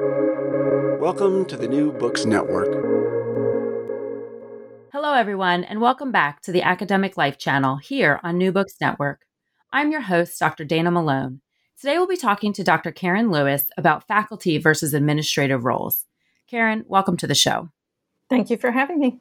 [0.00, 2.66] Welcome to the New Books Network.
[4.90, 9.24] Hello, everyone, and welcome back to the Academic Life channel here on New Books Network.
[9.72, 10.64] I'm your host, Dr.
[10.64, 11.42] Dana Malone.
[11.80, 12.90] Today, we'll be talking to Dr.
[12.90, 16.06] Karin Lewis about faculty versus administrative roles.
[16.48, 17.68] Karin, welcome to the show.
[18.28, 19.20] Thank you for having me.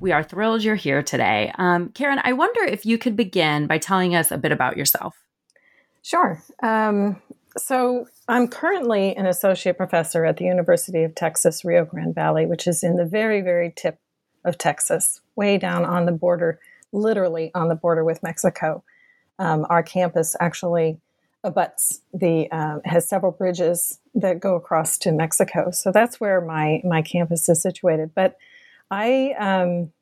[0.00, 1.52] We are thrilled you're here today.
[1.58, 5.14] Um, Karin, I wonder if you could begin by telling us a bit about yourself.
[6.00, 6.42] Sure.
[6.62, 7.20] Um,
[7.56, 12.66] so, I'm currently an associate professor at the University of Texas, Rio Grande Valley, which
[12.66, 13.98] is in the very, very tip
[14.44, 16.58] of Texas, way down on the border,
[16.92, 18.82] literally on the border with Mexico.
[19.38, 20.98] Um, our campus actually
[21.44, 25.70] abuts the um, has several bridges that go across to Mexico.
[25.70, 28.12] So that's where my my campus is situated.
[28.14, 28.36] But
[28.90, 29.92] I um,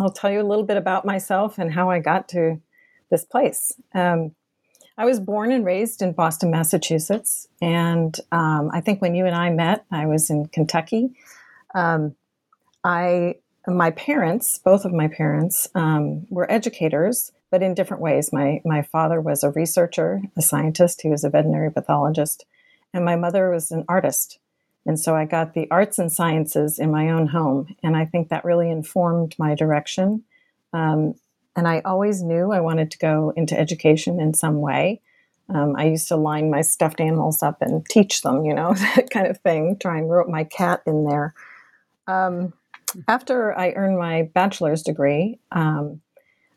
[0.00, 2.60] I'll tell you a little bit about myself and how I got to
[3.10, 3.74] this place.
[3.94, 4.34] Um,
[4.98, 9.34] I was born and raised in Boston, Massachusetts, and um, I think when you and
[9.34, 11.14] I met, I was in Kentucky.
[11.74, 12.14] Um,
[12.84, 18.32] I my parents, both of my parents, um, were educators, but in different ways.
[18.32, 21.02] My my father was a researcher, a scientist.
[21.02, 22.44] He was a veterinary pathologist,
[22.92, 24.38] and my mother was an artist.
[24.84, 28.28] And so I got the arts and sciences in my own home, and I think
[28.28, 30.24] that really informed my direction.
[30.72, 31.14] Um,
[31.56, 35.00] and I always knew I wanted to go into education in some way.
[35.48, 39.10] Um, I used to line my stuffed animals up and teach them, you know, that
[39.10, 39.76] kind of thing.
[39.78, 41.34] Try and rope my cat in there.
[42.06, 42.52] Um,
[43.08, 46.00] after I earned my bachelor's degree, um,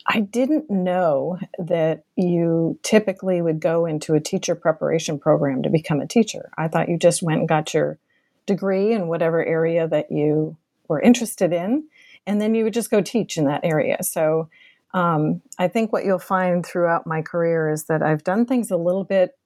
[0.07, 5.99] I didn't know that you typically would go into a teacher preparation program to become
[5.99, 6.51] a teacher.
[6.57, 7.97] I thought you just went and got your
[8.45, 11.85] degree in whatever area that you were interested in,
[12.27, 14.03] and then you would just go teach in that area.
[14.03, 14.49] So
[14.95, 18.77] um, I think what you'll find throughout my career is that I've done things a
[18.77, 19.37] little bit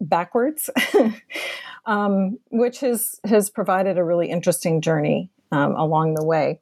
[0.00, 0.70] backwards,
[1.86, 6.60] um, which has has provided a really interesting journey um, along the way.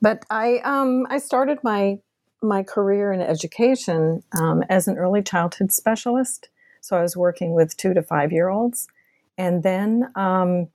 [0.00, 1.98] But I um, I started my
[2.40, 6.50] my career in education um, as an early childhood specialist.
[6.80, 8.86] So I was working with two to five year olds,
[9.36, 10.68] and then um,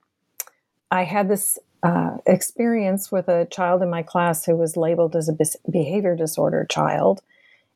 [0.90, 5.28] I had this uh, experience with a child in my class who was labeled as
[5.28, 5.34] a
[5.70, 7.22] behavior disorder child.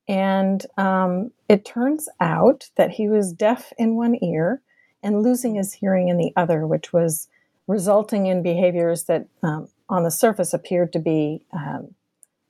[0.08, 4.62] And um, it turns out that he was deaf in one ear
[5.02, 7.28] and losing his hearing in the other, which was
[7.68, 11.94] resulting in behaviors that um, on the surface appeared to be um,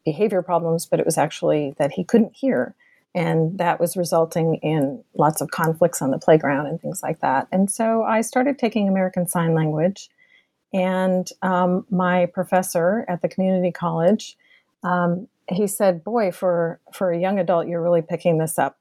[0.04, 2.74] behavior problems, but it was actually that he couldn't hear.
[3.14, 7.48] And that was resulting in lots of conflicts on the playground and things like that.
[7.52, 10.08] And so I started taking American Sign Language.
[10.72, 14.36] And um, my professor at the community college,
[14.82, 18.78] um, he said, "Boy, for for a young adult, you're really picking this up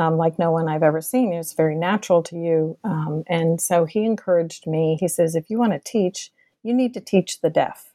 [0.00, 1.34] um, like no one I've ever seen.
[1.34, 2.78] It's very natural to you.
[2.84, 4.96] Um, and so he encouraged me.
[4.98, 6.32] He says, if you want to teach,
[6.62, 7.92] you need to teach the deaf.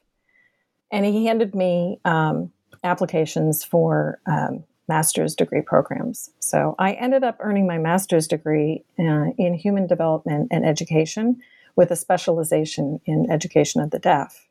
[0.92, 2.52] And he handed me um,
[2.84, 6.30] applications for um, master's degree programs.
[6.38, 11.42] So I ended up earning my master's degree uh, in human development and education
[11.76, 14.48] with a specialization in education of the deaf.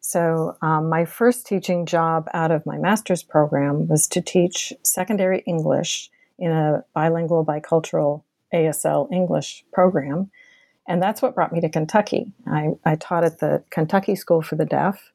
[0.00, 5.40] So, um, my first teaching job out of my master's program was to teach secondary
[5.46, 10.30] English in a bilingual, bicultural ASL English program.
[10.86, 12.32] And that's what brought me to Kentucky.
[12.46, 15.12] I, I taught at the Kentucky School for the Deaf.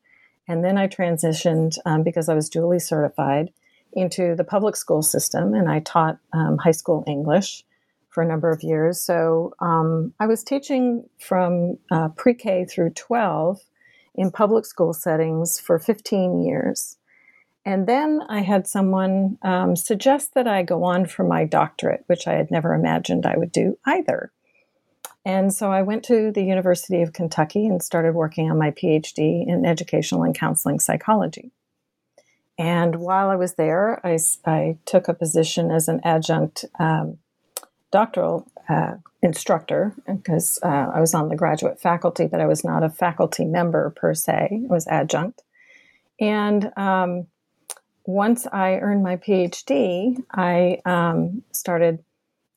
[0.48, 3.52] And then I transitioned um, because I was duly certified
[3.94, 7.64] into the public school system and I taught um, high school English
[8.20, 9.02] for a number of years.
[9.02, 13.62] So um, I was teaching from uh, pre K through 12
[14.16, 16.98] in public school settings for 15 years.
[17.64, 22.28] And then I had someone um, suggest that I go on for my doctorate, which
[22.28, 24.34] I had never imagined I would do either.
[25.24, 29.48] And so I went to the University of Kentucky and started working on my PhD
[29.48, 31.54] in educational and counseling psychology.
[32.58, 37.20] And while I was there, I, I took a position as an adjunct um,
[37.92, 42.84] doctoral uh, instructor because uh, I was on the graduate faculty, but I was not
[42.84, 44.50] a faculty member per se.
[44.52, 45.44] I was adjunct.
[46.20, 47.28] And um,
[48.06, 52.04] once I earned my PhD, I um, started.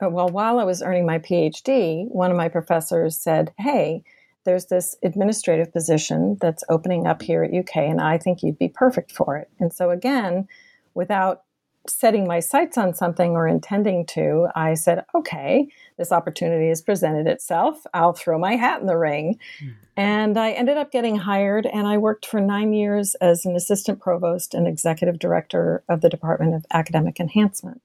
[0.02, 4.02] Uh, well, while I was earning my PhD, one of my professors said, Hey,
[4.44, 8.68] there's this administrative position that's opening up here at UK, and I think you'd be
[8.68, 9.48] perfect for it.
[9.60, 10.48] And so, again,
[10.94, 11.42] without
[11.88, 15.68] setting my sights on something or intending to, I said, okay,
[15.98, 17.84] this opportunity has presented itself.
[17.92, 19.38] I'll throw my hat in the ring.
[19.62, 19.74] Mm.
[19.96, 24.00] And I ended up getting hired, and I worked for nine years as an assistant
[24.00, 27.82] provost and executive director of the Department of Academic Enhancement.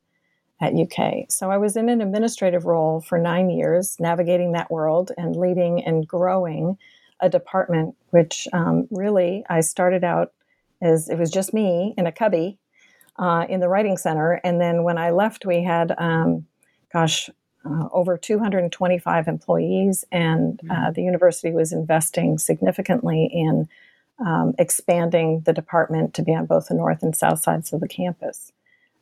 [0.60, 1.30] at UK.
[1.30, 5.84] So I was in an administrative role for nine years, navigating that world and leading
[5.84, 6.78] and growing
[7.20, 10.34] a department, which um, really I started out
[10.82, 12.58] as it was just me in a cubby
[13.18, 14.34] uh, in the writing center.
[14.44, 16.46] And then when I left, we had, um,
[16.92, 17.30] gosh,
[17.66, 20.94] uh, over 225 employees, and uh, mm-hmm.
[20.94, 23.68] the university was investing significantly in
[24.20, 27.88] um, expanding the department to be on both the north and south sides of the
[27.88, 28.52] campus.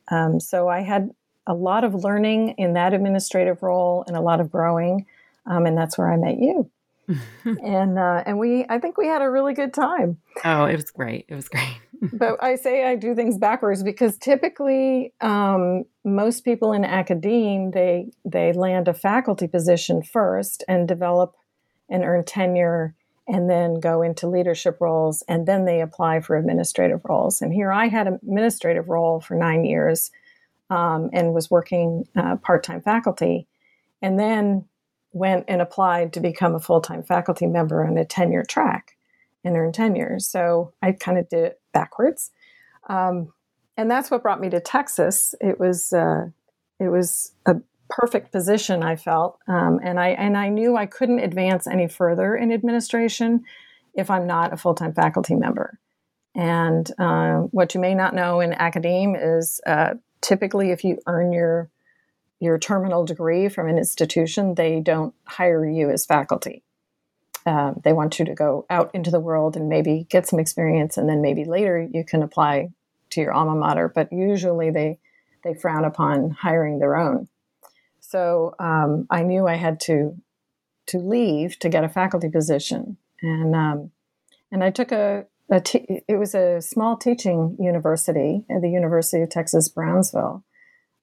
[0.08, 1.10] Um, so I had
[1.46, 5.06] a lot of learning in that administrative role and a lot of growing,
[5.46, 6.68] um, and that's where I met you.
[7.44, 10.18] and uh, and we, I think we had a really good time.
[10.44, 11.26] Oh, it was great!
[11.28, 11.78] It was great.
[12.12, 18.10] But I say I do things backwards because typically um, most people in academe they
[18.24, 21.36] they land a faculty position first and develop
[21.88, 22.94] and earn tenure
[23.28, 27.42] and then go into leadership roles and then they apply for administrative roles.
[27.42, 30.10] And here I had an administrative role for nine years
[30.70, 33.46] um, and was working uh, part time faculty,
[34.02, 34.64] and then
[35.12, 38.96] went and applied to become a full time faculty member on a tenure track
[39.44, 40.18] and earned tenure.
[40.18, 42.30] So I kind of did backwards.
[42.88, 43.32] Um,
[43.76, 45.34] and that's what brought me to Texas.
[45.40, 46.28] It was uh,
[46.80, 47.56] it was a
[47.90, 52.34] perfect position I felt, um, and I and I knew I couldn't advance any further
[52.34, 53.44] in administration
[53.94, 55.78] if I'm not a full time faculty member.
[56.34, 61.32] And uh, what you may not know in academe is uh, typically if you earn
[61.32, 61.70] your
[62.40, 66.62] your terminal degree from an institution, they don't hire you as faculty.
[67.46, 70.96] Um, they want you to go out into the world and maybe get some experience,
[70.96, 72.70] and then maybe later you can apply
[73.10, 73.88] to your alma mater.
[73.88, 74.98] But usually they
[75.44, 77.28] they frown upon hiring their own.
[78.00, 80.16] So um, I knew I had to
[80.86, 83.90] to leave to get a faculty position, and um,
[84.50, 89.22] and I took a, a t- it was a small teaching university at the University
[89.22, 90.44] of Texas Brownsville,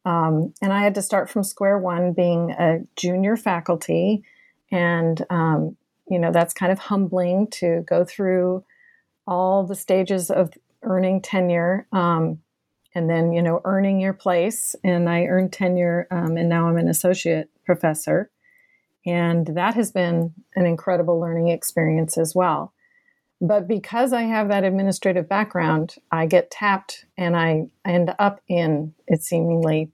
[0.06, 4.24] um, and I had to start from square one, being a junior faculty,
[4.72, 5.78] and um,
[6.13, 8.63] you know that's kind of humbling to go through
[9.25, 10.51] all the stages of
[10.83, 12.39] earning tenure um,
[12.94, 14.75] and then you know earning your place.
[14.83, 18.30] And i earned tenure um, and now i'm an associate professor.
[19.06, 22.74] And that has been an incredible learning experience as well.
[23.42, 28.94] But because i have that administrative background i get tapped and i end up in
[29.07, 29.92] it seemingly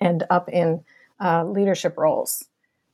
[0.00, 0.84] end up in
[1.20, 2.44] uh, leadership roles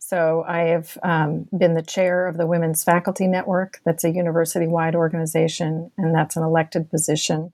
[0.09, 4.95] so i have um, been the chair of the women's faculty network that's a university-wide
[4.95, 7.53] organization and that's an elected position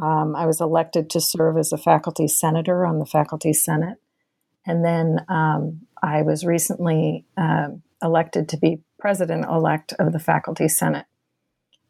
[0.00, 3.98] um, I was elected to serve as a faculty senator on the faculty senate.
[4.66, 7.68] And then um, I was recently uh,
[8.02, 11.06] elected to be president elect of the faculty senate.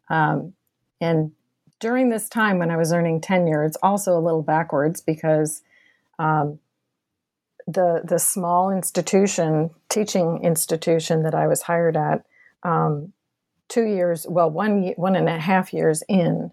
[0.09, 0.53] Um,
[1.01, 1.33] and
[1.79, 5.61] during this time when I was earning tenure, it's also a little backwards because
[6.17, 6.59] um,
[7.67, 12.25] the the small institution, teaching institution that I was hired at,
[12.63, 13.13] um,
[13.67, 16.51] two years, well, one one and a half years in,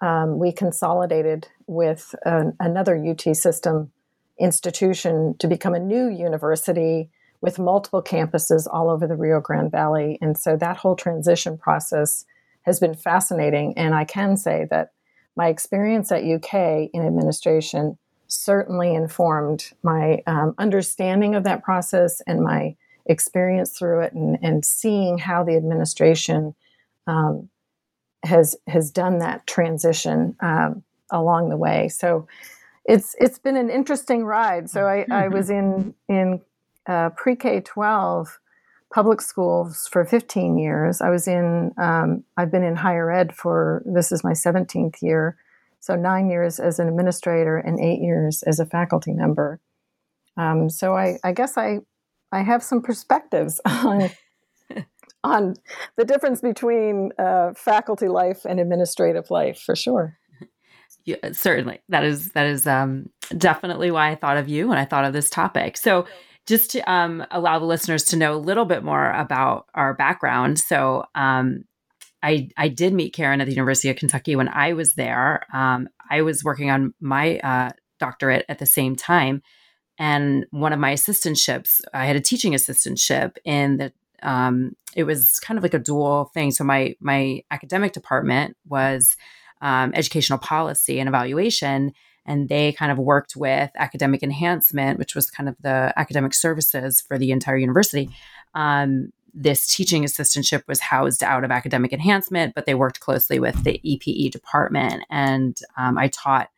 [0.00, 3.92] um, we consolidated with an, another UT system
[4.40, 10.18] institution to become a new university with multiple campuses all over the Rio Grande Valley.
[10.22, 12.24] And so that whole transition process
[12.62, 13.76] has been fascinating.
[13.76, 14.92] And I can say that
[15.36, 17.98] my experience at UK in administration
[18.34, 22.76] certainly informed my um, understanding of that process and my
[23.06, 26.54] experience through it and, and seeing how the administration
[27.06, 27.48] um,
[28.24, 31.88] has has done that transition um, along the way.
[31.88, 32.26] So
[32.84, 34.70] it's it's been an interesting ride.
[34.70, 36.40] So I, I was in in
[36.86, 38.38] uh, pre K twelve
[38.94, 41.00] public schools for 15 years.
[41.00, 45.36] I was in um, I've been in higher ed for this is my 17th year.
[45.84, 49.60] So nine years as an administrator and eight years as a faculty member.
[50.34, 51.80] Um, so I, I guess I
[52.32, 54.08] I have some perspectives on
[55.24, 55.54] on
[55.98, 60.16] the difference between uh, faculty life and administrative life for sure.
[61.06, 61.80] Yeah, certainly.
[61.90, 65.12] That is that is um, definitely why I thought of you when I thought of
[65.12, 65.76] this topic.
[65.76, 66.06] So,
[66.46, 70.58] just to um, allow the listeners to know a little bit more about our background.
[70.58, 71.64] So, um,
[72.24, 75.46] I I did meet Karin at the University of Kentucky when I was there.
[75.52, 79.42] Um, I was working on my uh, doctorate at the same time,
[79.98, 85.38] and one of my assistantships, I had a teaching assistantship in the um, it was
[85.40, 86.50] kind of like a dual thing.
[86.50, 89.16] So my my academic department was
[89.60, 91.92] um, educational policy and evaluation,
[92.24, 97.02] and they kind of worked with academic enhancement, which was kind of the academic services
[97.02, 98.08] for the entire university.
[98.54, 103.64] Um, this teaching assistantship was housed out of academic enhancement, but they worked closely with
[103.64, 106.48] the EPE department, and um, I taught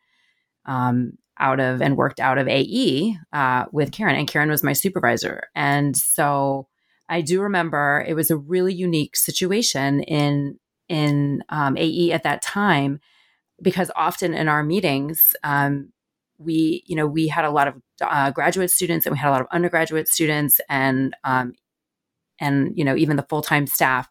[0.65, 4.73] um, out of and worked out of AE uh, with Karin, and Karin was my
[4.73, 5.43] supervisor.
[5.55, 6.67] And so
[7.09, 12.41] I do remember it was a really unique situation in in um, AE at that
[12.41, 12.99] time
[13.61, 15.91] because often in our meetings um,
[16.37, 19.31] we you know we had a lot of uh, graduate students and we had a
[19.31, 21.53] lot of undergraduate students and um,
[22.39, 24.07] and you know even the full time staff.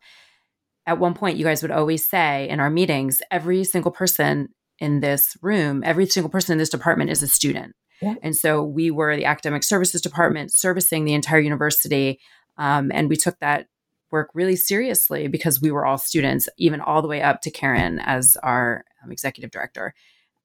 [0.88, 5.00] At one point, you guys would always say in our meetings, every single person in
[5.00, 7.74] this room, every single person in this department is a student.
[8.00, 8.14] Yeah.
[8.22, 12.20] And so we were the academic services department servicing the entire university.
[12.58, 13.66] Um, and we took that
[14.10, 17.98] work really seriously because we were all students, even all the way up to Karin
[18.00, 19.94] as our um, executive director,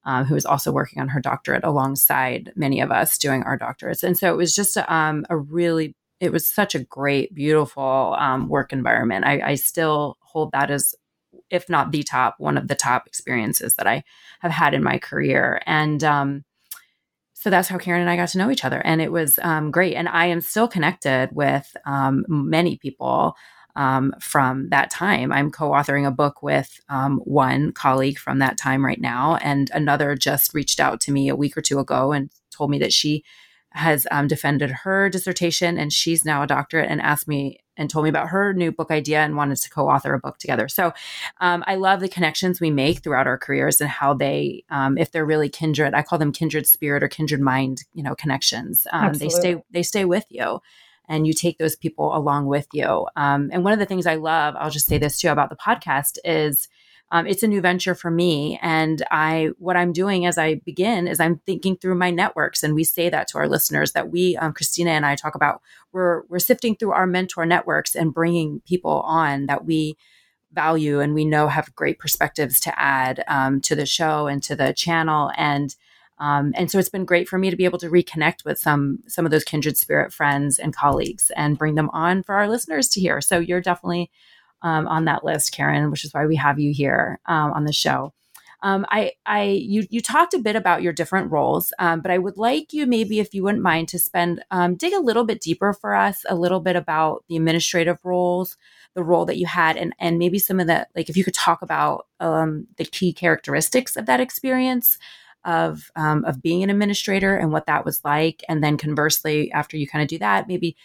[0.04, 4.02] um, who was also working on her doctorate alongside many of us doing our doctorates.
[4.02, 8.14] And so it was just a, um, a really, it was such a great, beautiful
[8.16, 9.26] um, work environment.
[9.26, 10.94] I, I still hold that as
[11.50, 14.04] if not the top, one of the top experiences that I
[14.38, 15.60] have had in my career.
[15.66, 16.44] And um,
[17.34, 18.80] so that's how Karin and I got to know each other.
[18.84, 19.96] And it was um, great.
[19.96, 23.34] And I am still connected with um, many people
[23.74, 25.32] um, from that time.
[25.32, 29.38] I'm co authoring a book with um, one colleague from that time right now.
[29.42, 32.78] And another just reached out to me a week or two ago and told me
[32.78, 33.24] that she
[33.74, 38.04] has um, defended her dissertation and she's now a doctorate and asked me and told
[38.04, 40.68] me about her new book idea and wanted to co-author a book together.
[40.68, 40.92] So
[41.40, 45.10] um, I love the connections we make throughout our careers and how they, um, if
[45.10, 48.86] they're really kindred, I call them kindred spirit or kindred mind, you know, connections.
[48.92, 50.60] Um, they stay they stay with you,
[51.08, 53.06] and you take those people along with you.
[53.16, 55.56] Um, and one of the things I love, I'll just say this too about the
[55.56, 56.68] podcast is
[57.12, 58.58] um, it's a new venture for me.
[58.62, 62.62] And i what i'm doing as i begin is i'm thinking through my networks.
[62.62, 65.62] And we say that to our listeners that we um, christina and i talk about
[65.92, 69.96] we're we're sifting through our mentor networks and bringing people on that we
[70.52, 74.56] value and we know have great perspectives to add um, to the show and to
[74.56, 75.30] the channel.
[75.36, 75.74] And
[76.18, 79.00] um, and so it's been great for me to be able to reconnect with some
[79.08, 82.88] some of those kindred spirit friends and colleagues and bring them on for our listeners
[82.90, 83.20] to hear.
[83.20, 84.10] So you're definitely
[84.62, 87.72] um, on that list, Karin, which is why we have you here um, on the
[87.72, 88.12] show.
[88.64, 92.18] Um, I, I, you, you talked a bit about your different roles, um, but I
[92.18, 95.40] would like you maybe, if you wouldn't mind, to spend um, dig a little bit
[95.40, 98.56] deeper for us, a little bit about the administrative roles,
[98.94, 101.34] the role that you had, and and maybe some of the like, if you could
[101.34, 104.96] talk about um, the key characteristics of that experience
[105.44, 109.76] of um, of being an administrator and what that was like, and then conversely, after
[109.76, 110.76] you kind of do that, maybe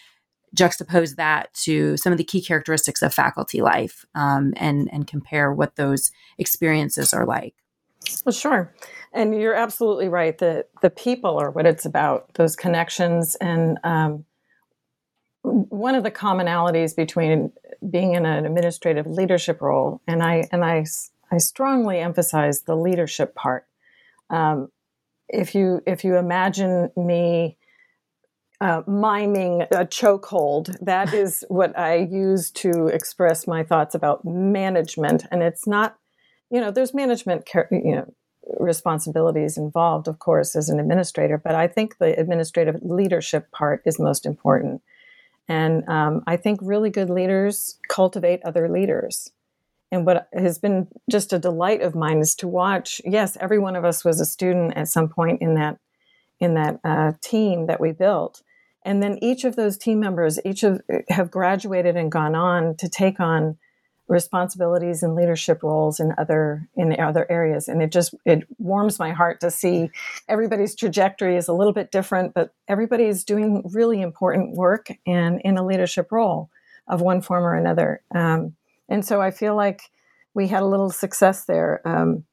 [0.57, 5.53] juxtapose that to some of the key characteristics of faculty life um, and and compare
[5.53, 7.55] what those experiences are like.
[8.25, 8.73] Well sure.
[9.13, 13.35] And you're absolutely right that the people are what it's about those connections.
[13.35, 14.25] And um,
[15.41, 17.51] one of the commonalities between
[17.89, 20.83] being in an administrative leadership role and i and i
[21.31, 23.65] i strongly emphasize the leadership part.
[24.29, 24.69] Um,
[25.29, 27.57] if you if you imagine me
[28.59, 30.75] uh, miming a chokehold.
[30.79, 35.25] That is what I use to express my thoughts about management.
[35.31, 35.97] And it's not,
[36.49, 38.13] you know, there's management, you know,
[38.59, 41.37] responsibilities involved, of course, as an administrator.
[41.37, 44.81] But I think the administrative leadership part is most important.
[45.47, 49.31] And um, I think really good leaders cultivate other leaders.
[49.91, 53.01] And what has been just a delight of mine is to watch.
[53.05, 55.77] Yes, every one of us was a student at some point in that
[56.39, 58.43] in that uh, team that we built,
[58.87, 62.87] and then each of those team members each of have graduated and gone on to
[62.87, 63.57] take on
[64.07, 67.67] responsibilities and leadership roles in other in other areas.
[67.67, 69.91] And it just it warms my heart to see
[70.29, 75.41] everybody's trajectory is a little bit different but everybody is doing really important work and
[75.41, 76.49] in a leadership role
[76.87, 78.01] of one form or another.
[78.15, 78.55] Um,
[78.87, 79.81] and so i feel like
[80.33, 81.81] we had a little success there.
[81.85, 82.23] Um,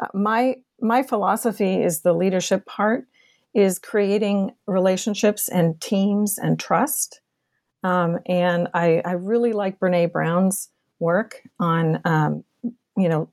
[0.00, 3.04] uh, my my philosophy is the leadership part
[3.54, 7.20] is creating relationships and teams and trust.
[7.82, 12.44] Um, and I, I, really like Brene Brown's work on, um,
[12.96, 13.30] you know,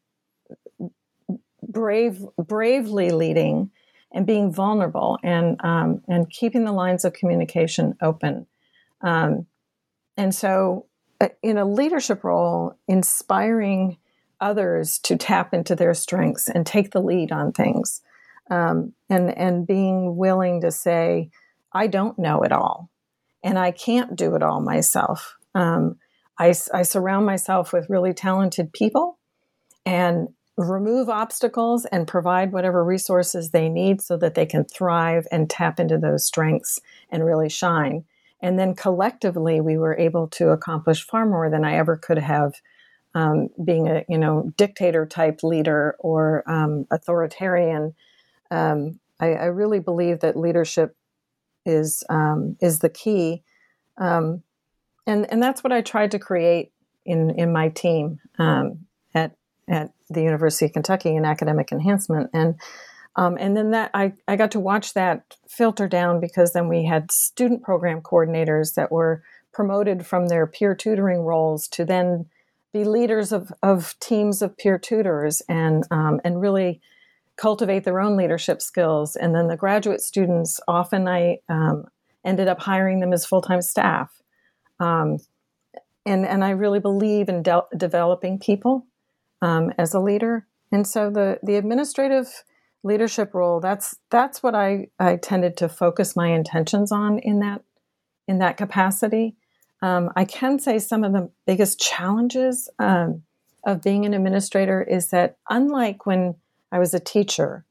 [1.67, 3.71] brave, bravely leading
[4.11, 8.47] and being vulnerable and um, and keeping the lines of communication open.
[9.01, 9.47] Um,
[10.15, 10.85] and so,
[11.19, 13.97] uh, in a leadership role, inspiring
[14.39, 18.01] others to tap into their strengths and take the lead on things
[18.49, 21.29] um, and and being willing to say,
[21.73, 22.89] I don't know it all,
[23.43, 25.35] and I can't do it all myself.
[25.53, 25.97] Um,
[26.37, 29.19] I, I surround myself with really talented people,
[29.85, 35.49] and remove obstacles and provide whatever resources they need so that they can thrive and
[35.49, 38.05] tap into those strengths and really shine.
[38.41, 42.53] And then collectively, we were able to accomplish far more than I ever could have.
[43.13, 47.93] Um, being a you know dictator type leader or um, authoritarian
[48.55, 50.95] um, I, I, really believe that leadership
[51.65, 53.43] is um, is the key,
[53.97, 54.43] um,
[55.05, 56.71] and and that's what I tried to create
[57.05, 59.35] in in my team um, at
[59.67, 62.55] at the University of Kentucky in academic enhancement, and
[63.15, 66.85] um, and then that I I got to watch that filter down because then we
[66.85, 72.25] had student program coordinators that were promoted from their peer tutoring roles to then
[72.73, 76.81] be leaders of, of teams of peer tutors and um, and really
[77.37, 79.15] cultivate their own leadership skills.
[79.15, 81.85] And then the graduate students, often I um,
[82.23, 84.11] ended up hiring them as full time staff.
[84.79, 85.17] Um,
[86.05, 88.85] and and I really believe in de- developing people
[89.41, 90.47] um, as a leader.
[90.71, 92.43] And so the the administrative
[92.83, 97.63] leadership role that's that's what I I tended to focus my intentions on in that
[98.27, 99.35] in that capacity.
[99.81, 103.23] Um, I can say some of the biggest challenges um,
[103.65, 106.35] of being an administrator is that, unlike when
[106.75, 107.63] I was a teacher,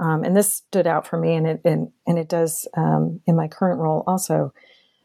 [0.00, 3.36] um, and this stood out for me, and it and, and it does um, in
[3.36, 4.52] my current role also.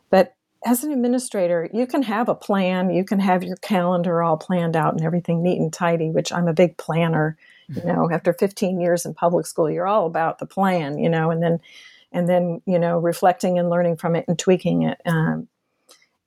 [0.09, 0.33] But
[0.65, 4.75] as an administrator, you can have a plan, you can have your calendar all planned
[4.75, 6.09] out and everything neat and tidy.
[6.09, 7.37] Which I'm a big planner.
[7.67, 10.97] You know, after 15 years in public school, you're all about the plan.
[10.97, 11.59] You know, and then
[12.11, 14.99] and then you know reflecting and learning from it and tweaking it.
[15.05, 15.47] Um,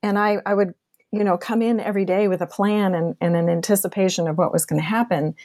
[0.01, 0.73] and I, I would
[1.11, 4.53] you know come in every day with a plan and, and an anticipation of what
[4.53, 5.35] was going to happen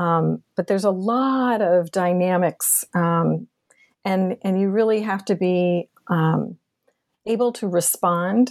[0.00, 3.46] um, but there's a lot of dynamics um,
[4.04, 6.56] and and you really have to be um,
[7.26, 8.50] able to respond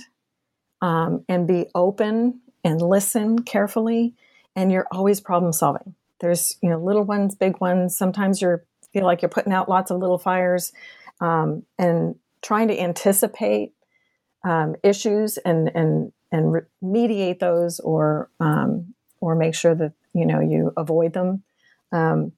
[0.82, 4.13] um, and be open and listen carefully
[4.56, 5.96] and you're always problem solving.
[6.22, 7.98] There's you know little ones big ones.
[7.98, 8.60] Sometimes you
[8.94, 10.72] feel like you're putting out lots of little fires
[11.20, 13.74] um, and trying to anticipate
[14.46, 18.29] um, issues and and and re- mediate those or
[19.22, 21.44] or make sure that you know you avoid them.
[21.92, 22.34] Um,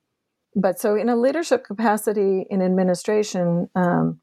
[0.55, 4.19] but so in a leadership capacity in administration, um,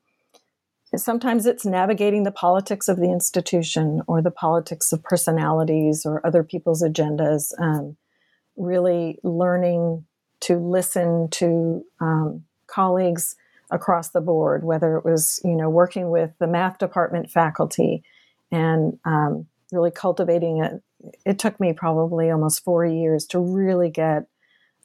[0.95, 6.43] sometimes it's navigating the politics of the institution or the politics of personalities or other
[6.43, 7.53] people's agendas.
[7.59, 7.97] Um,
[8.57, 10.05] really learning
[10.41, 13.37] to listen to um, colleagues
[13.71, 18.03] across the board, whether it was you know working with the math department faculty
[18.51, 20.83] and um, really cultivating it.
[21.25, 24.27] It took me probably almost four years to really get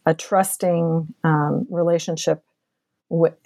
[0.06, 2.43] a trusting um, relationship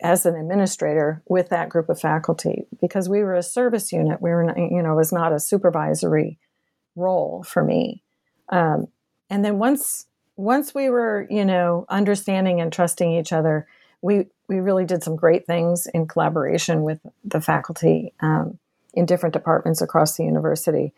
[0.01, 4.21] as an administrator with that group of faculty because we were a service unit.
[4.21, 6.39] We were, you know, it was not a supervisory
[6.95, 8.03] role for me.
[8.49, 8.87] Um,
[9.29, 13.67] and then once once we were, you know, understanding and trusting each other,
[14.01, 18.57] we we really did some great things in collaboration with the faculty um,
[18.93, 20.93] in different departments across the university.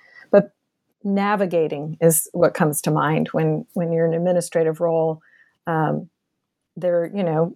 [1.04, 5.22] Navigating is what comes to mind when when you're in an administrative role.
[5.66, 6.10] Um,
[6.76, 7.56] there, you know,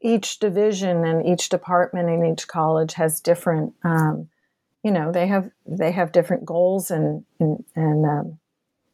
[0.00, 3.74] each division and each department in each college has different.
[3.84, 4.28] Um,
[4.82, 8.38] you know, they have they have different goals and and and, um,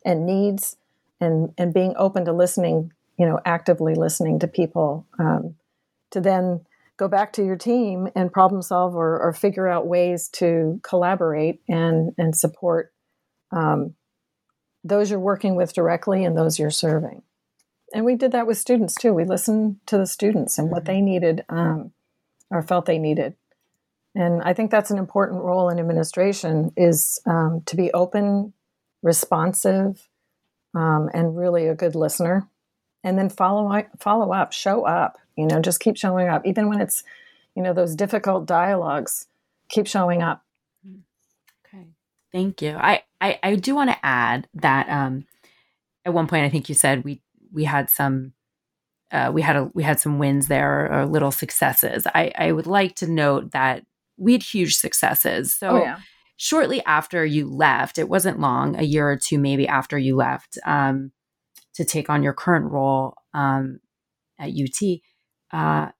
[0.04, 0.76] and needs,
[1.20, 5.54] and and being open to listening you know actively listening to people um,
[6.10, 6.64] to then
[6.96, 11.60] go back to your team and problem solve or, or figure out ways to collaborate
[11.68, 12.92] and and support
[13.50, 13.94] um,
[14.84, 17.22] those you're working with directly and those you're serving
[17.94, 20.92] and we did that with students too we listened to the students and what mm-hmm.
[20.92, 21.92] they needed um,
[22.50, 23.34] or felt they needed
[24.14, 28.52] and i think that's an important role in administration is um, to be open
[29.02, 30.08] responsive
[30.74, 32.48] um, and really a good listener
[33.04, 35.18] and then follow up, follow up, show up.
[35.36, 37.04] You know, just keep showing up, even when it's
[37.54, 39.26] you know those difficult dialogues.
[39.68, 40.44] Keep showing up.
[41.66, 41.84] Okay,
[42.32, 42.76] thank you.
[42.76, 45.26] I I, I do want to add that um,
[46.04, 48.32] at one point I think you said we we had some.
[49.10, 52.06] Uh, we had a we had some wins there or little successes.
[52.14, 53.84] I, I would like to note that
[54.18, 55.54] we had huge successes.
[55.54, 55.98] So oh, yeah.
[56.36, 60.58] shortly after you left, it wasn't long, a year or two maybe after you left.
[60.66, 61.12] Um,
[61.78, 63.78] to take on your current role um,
[64.38, 64.98] at UT,
[65.52, 65.92] uh,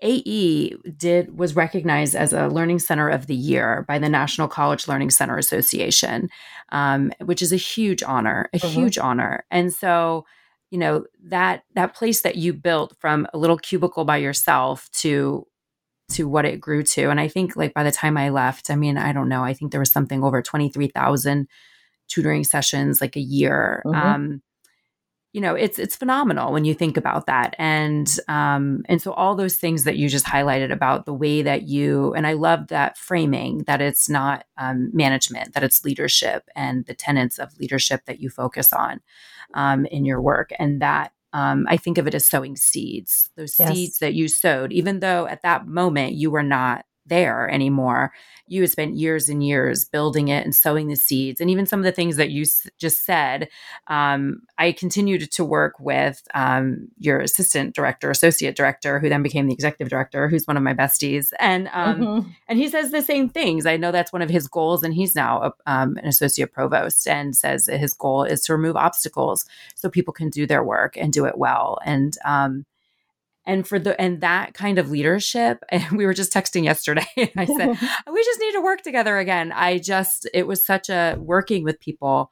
[0.00, 4.88] AE did was recognized as a Learning Center of the Year by the National College
[4.88, 6.28] Learning Center Association,
[6.70, 8.68] um, which is a huge honor, a mm-hmm.
[8.68, 9.44] huge honor.
[9.50, 10.24] And so,
[10.70, 15.46] you know that that place that you built from a little cubicle by yourself to
[16.08, 18.76] to what it grew to, and I think like by the time I left, I
[18.76, 21.48] mean I don't know, I think there was something over twenty three thousand
[22.08, 23.82] tutoring sessions like a year.
[23.86, 24.06] Mm-hmm.
[24.06, 24.42] Um,
[25.36, 29.34] you know it's it's phenomenal when you think about that and um and so all
[29.34, 32.96] those things that you just highlighted about the way that you and i love that
[32.96, 38.18] framing that it's not um, management that it's leadership and the tenets of leadership that
[38.18, 38.98] you focus on
[39.52, 43.52] um, in your work and that um, I think of it as sowing seeds, those
[43.58, 43.68] Yes.
[43.68, 48.12] seeds that you sowed, even though at that moment you were not there anymore.
[48.48, 51.40] You had spent years and years building it and sowing the seeds.
[51.40, 53.48] And even some of the things that you s- just said,
[53.88, 59.46] um, I continued to work with um, your assistant director, associate director, who then became
[59.46, 61.32] the executive director, who's one of my besties.
[61.38, 62.26] And um, Mhm.
[62.48, 63.66] and he says the same things.
[63.66, 67.08] I know that's one of his goals, and he's now a, um, an associate provost,
[67.08, 71.12] and says his goal is to remove obstacles so people can do their work and
[71.12, 71.78] do it well.
[71.84, 72.64] And um,
[73.46, 77.06] and for the and that kind of leadership, and we were just texting yesterday.
[77.16, 77.68] And I said
[78.12, 79.52] we just need to work together again.
[79.52, 82.30] I just it was such a working with people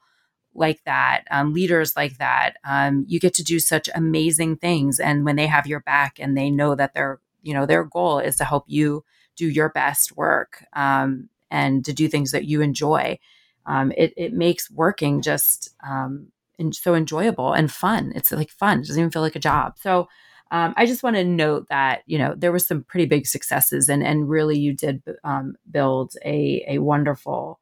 [0.53, 2.55] like that, um, leaders like that.
[2.65, 6.37] Um, you get to do such amazing things, and when they have your back and
[6.37, 9.03] they know that their you know their goal is to help you
[9.35, 13.19] do your best work um, and to do things that you enjoy.
[13.65, 16.27] Um, it, it makes working just um,
[16.71, 18.13] so enjoyable and fun.
[18.15, 18.79] It's like fun.
[18.79, 19.73] It doesn't even feel like a job.
[19.79, 20.07] So
[20.51, 23.89] um, I just want to note that you know there was some pretty big successes,
[23.89, 27.59] and and really you did um, build a a wonderful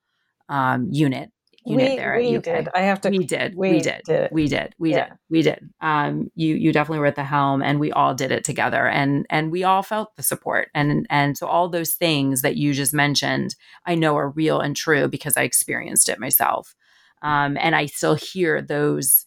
[0.50, 1.32] um, unit
[1.66, 2.16] unit we, there.
[2.18, 2.68] we did.
[2.76, 3.10] I have to.
[3.10, 3.56] We did.
[3.56, 4.02] we We, did.
[4.06, 4.32] did.
[4.32, 4.76] We did.
[4.78, 5.06] We Yeah.
[5.06, 5.18] did.
[5.30, 5.70] We did.
[5.82, 9.26] Um, you you definitely were at the helm, and we all did it together, and
[9.30, 12.94] and we all felt the support, and and so all those things that you just
[12.94, 16.76] mentioned, I know are real and true because I experienced it myself,
[17.22, 19.26] um, and I still hear those,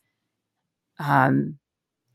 [0.99, 1.59] um,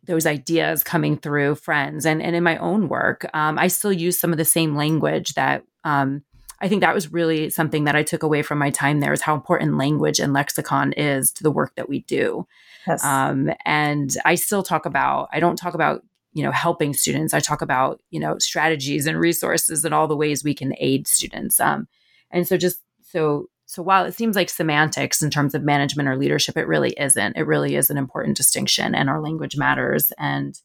[0.05, 4.19] those ideas coming through friends, and and in my own work, um, I still use
[4.19, 5.63] some of the same language that.
[5.83, 6.23] Um,
[6.63, 9.23] I think that was really something that I took away from my time there is
[9.23, 12.45] how important language and lexicon is to the work that we do.
[12.85, 13.03] Yes.
[13.03, 17.33] Um, and I still talk about, I don't talk about, you know, helping students.
[17.33, 21.07] I talk about, you know, strategies and resources and all the ways we can aid
[21.07, 21.59] students.
[21.59, 21.87] Um,
[22.29, 26.17] and so just so, so while it seems like semantics in terms of management or
[26.17, 27.37] leadership, it really isn't.
[27.37, 30.59] It really is an important distinction and our language matters and,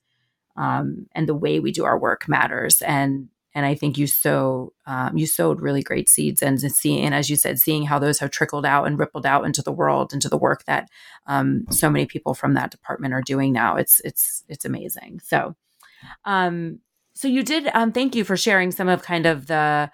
[0.57, 2.83] um, and the way we do our work matters.
[2.83, 7.01] And, and I think you sow um, you sowed really great seeds, and to see,
[7.01, 9.73] and as you said, seeing how those have trickled out and rippled out into the
[9.73, 10.89] world, into the work that
[11.27, 13.77] um, so many people from that department are doing now.
[13.77, 15.21] It's it's it's amazing.
[15.25, 15.55] So,
[16.25, 16.81] um,
[17.15, 17.71] so you did.
[17.73, 19.91] Um, thank you for sharing some of kind of the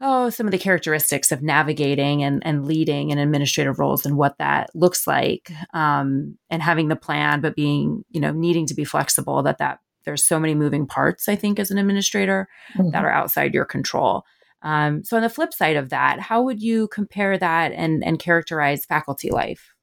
[0.00, 4.36] oh some of the characteristics of navigating and and leading in administrative roles and what
[4.38, 8.84] that looks like, um, and having the plan, but being you know needing to be
[8.84, 9.42] flexible.
[9.42, 11.28] That that there's so many moving parts.
[11.28, 12.92] I think as an administrator Mhm.
[12.92, 14.22] that are outside your control.
[14.62, 18.18] Um, so on the flip side of that, how would you compare that and and
[18.18, 19.74] characterize faculty life?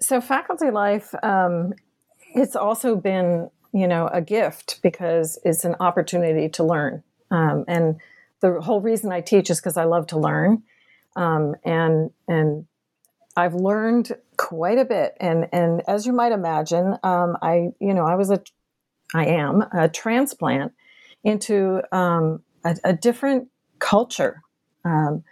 [0.00, 1.72] So faculty life, um,
[2.34, 7.02] it's also been, you know, a gift because it's an opportunity to learn.
[7.30, 7.96] Um, and
[8.40, 10.62] the whole reason I teach is because I love to learn.
[11.16, 12.66] Um, and and
[13.36, 15.16] I've learned quite a bit.
[15.20, 18.42] And and as you might imagine, um, I you know I was a
[19.14, 20.72] I am a transplant
[21.24, 23.48] into um, a, a different
[23.78, 24.42] culture.
[24.84, 25.24] Um,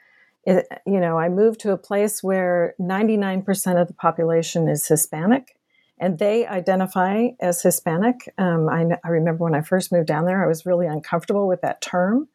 [0.45, 5.57] it, you know, I moved to a place where 99% of the population is Hispanic
[5.99, 8.33] and they identify as Hispanic.
[8.39, 11.63] Um, I, I remember when I first moved down there, I was really uncomfortable with
[11.63, 12.29] that term.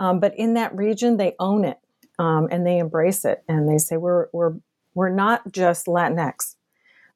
[0.00, 1.78] Um, but in that region, they own it
[2.18, 3.44] um, and they embrace it.
[3.46, 4.54] And they say, we're, we're,
[4.94, 6.56] we're not just Latinx,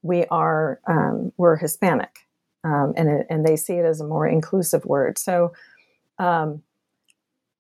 [0.03, 2.21] we are, um, we're Hispanic.
[2.63, 5.19] Um, and, and they see it as a more inclusive word.
[5.19, 5.55] So,
[6.19, 6.63] um,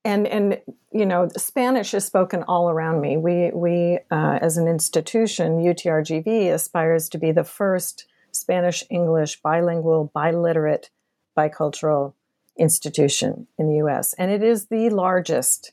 [0.05, 0.61] and and
[0.93, 6.53] you know spanish is spoken all around me we we uh, as an institution utrgv
[6.53, 10.91] aspires to be the first spanish english bilingual biliterate
[11.37, 12.13] bicultural
[12.59, 15.73] institution in the us and it is the largest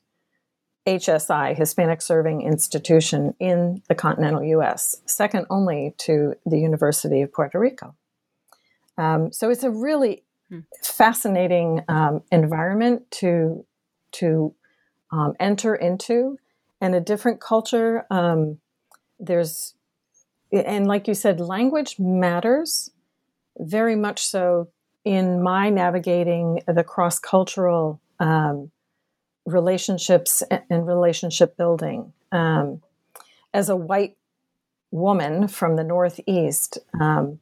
[0.87, 7.59] hsi hispanic serving institution in the continental us second only to the university of puerto
[7.59, 7.95] rico
[8.97, 10.59] um, so it's a really Hmm.
[10.83, 13.65] fascinating um, environment to
[14.11, 14.53] to
[15.09, 16.37] um, enter into
[16.81, 18.57] and a different culture um,
[19.17, 19.75] there's
[20.51, 22.91] and like you said language matters
[23.57, 24.67] very much so
[25.03, 28.71] in my navigating the cross-cultural um,
[29.45, 32.81] relationships and relationship building um,
[33.53, 34.15] as a white
[34.91, 37.39] woman from the northeast um,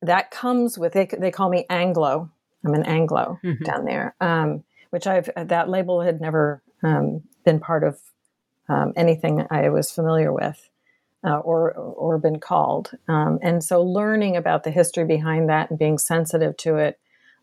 [0.00, 2.30] that comes with they, they call me anglo
[2.64, 3.64] i'm an anglo Mhm.
[3.64, 7.98] down there um, which I've that label had never um, been part of
[8.68, 10.70] um, anything I was familiar with
[11.24, 12.92] uh, or or been called.
[13.08, 16.98] Um, and so, learning about the history behind that and being sensitive to it,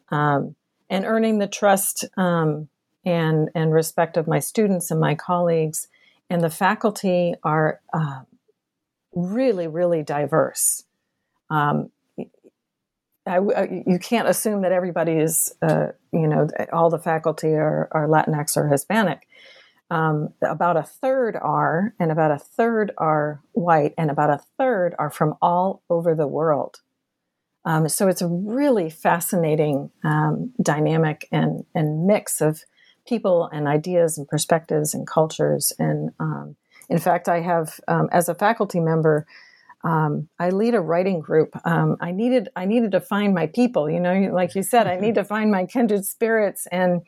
[0.10, 0.56] um,
[0.90, 2.70] and earning the trust um,
[3.06, 5.88] and and respect of my students and my colleagues,
[6.30, 8.22] and the faculty are uh,
[9.14, 10.84] really really diverse.
[11.50, 11.90] Um,
[13.26, 13.38] I,
[13.86, 18.58] you can't assume that everybody is, uh, you know, all the faculty are, are Latinx
[18.58, 19.28] or Hispanic.
[19.92, 24.96] Um, about a third are, and about a third are white, and about a third
[24.98, 26.80] are from all over the world.
[27.66, 32.64] Um, so it's a really fascinating um, dynamic and, and mix of
[33.06, 35.74] people and ideas and perspectives and cultures.
[35.78, 36.56] And um,
[36.90, 39.28] in fact, I have, um, as a faculty member,
[39.84, 41.50] um, I lead a writing group.
[41.66, 43.90] I needed I needed to find my people.
[43.90, 47.02] You know, like you said, I need to find my kindred spirits, and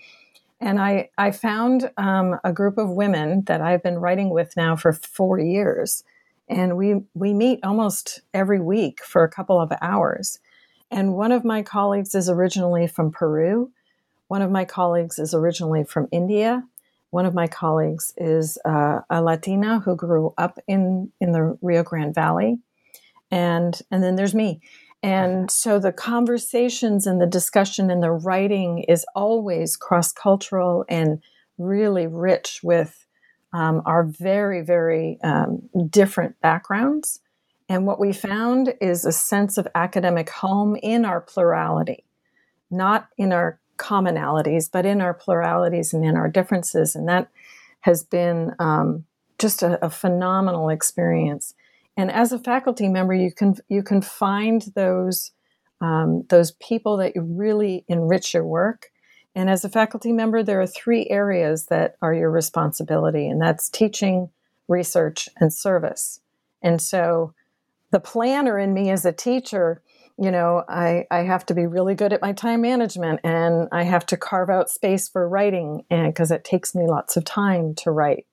[0.63, 4.93] and I I found a group of women that I've been writing with now for
[4.93, 6.03] four years,
[6.47, 10.39] and we we meet almost every week for a couple of hours
[10.93, 13.71] and one of my colleagues is originally from Peru.
[14.27, 16.63] One of my colleagues is originally from India.
[17.09, 21.81] One of my colleagues is uh, a Latina who grew up in, in the Rio
[21.81, 22.59] Grande Valley.
[23.31, 24.61] And, and then there's me.
[25.03, 31.21] And so the conversations and the discussion and the writing is always cross cultural and
[31.57, 33.05] really rich with
[33.51, 37.19] um, our very, very um, different backgrounds.
[37.67, 42.05] And what we found is a sense of academic home in our plurality,
[42.71, 46.95] not in our commonalities, but in our pluralities and in our differences.
[46.95, 47.29] And that
[47.81, 49.05] has been um,
[49.37, 51.53] just a, a, phenomenal experience.
[51.95, 55.31] And as a faculty member, you can you can find those
[55.81, 58.89] um, those people that you really enrich your work.
[59.35, 63.69] And as a faculty member, there are three areas that are your responsibility, and that's
[63.69, 64.29] teaching,
[64.67, 66.19] research, and service.
[66.61, 67.33] And so
[67.91, 69.81] the planner in me as a teacher
[70.17, 73.83] you know I, I have to be really good at my time management and i
[73.83, 77.73] have to carve out space for writing and because it takes me lots of time
[77.75, 78.25] to write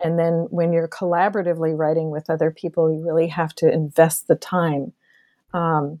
[0.00, 4.36] and then when you're collaboratively writing with other people you really have to invest the
[4.36, 4.92] time
[5.54, 6.00] um,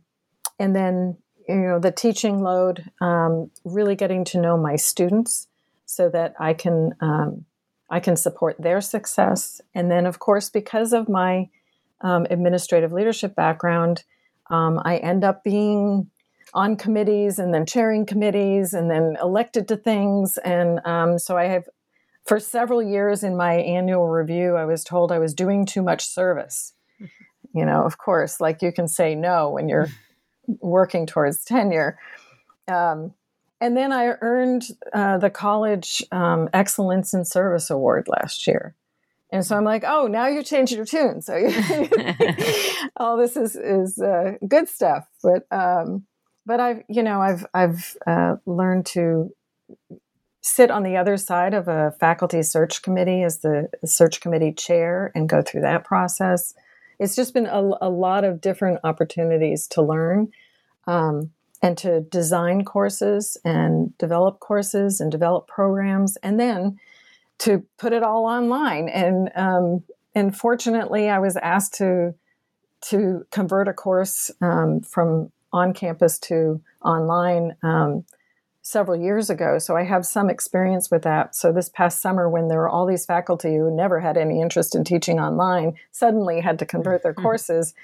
[0.58, 1.16] and then
[1.48, 5.48] you know the teaching load um, really getting to know my students
[5.84, 7.44] so that i can um,
[7.90, 11.48] i can support their success and then of course because of my
[12.00, 14.04] um, administrative leadership background,
[14.50, 16.10] um, I end up being
[16.54, 20.38] on committees and then chairing committees and then elected to things.
[20.38, 21.64] And um, so I have,
[22.26, 26.06] for several years in my annual review, I was told I was doing too much
[26.06, 26.72] service.
[27.54, 29.88] You know, of course, like you can say no when you're
[30.60, 31.98] working towards tenure.
[32.68, 33.14] Um,
[33.62, 38.74] and then I earned uh, the College um, Excellence in Service Award last year.
[39.32, 41.22] And so I'm like, oh, now you changed your tune.
[41.22, 41.34] So
[42.96, 45.08] all this is is uh, good stuff.
[45.22, 46.04] But um,
[46.44, 49.30] but I've you know I've I've uh, learned to
[50.46, 55.10] sit on the other side of a faculty search committee as the search committee chair
[55.14, 56.54] and go through that process.
[57.00, 60.30] It's just been a, a lot of different opportunities to learn.
[60.86, 61.30] Um,
[61.62, 66.78] and to design courses and develop courses and develop programs and then
[67.38, 68.88] to put it all online.
[68.88, 69.82] And um,
[70.14, 72.14] and fortunately, I was asked to
[72.82, 78.04] to convert a course um, from on campus to online um,
[78.66, 79.58] several years ago.
[79.58, 81.36] So I have some experience with that.
[81.36, 84.74] So this past summer, when there were all these faculty who never had any interest
[84.74, 87.22] in teaching online, suddenly had to convert their mm-hmm.
[87.22, 87.74] courses,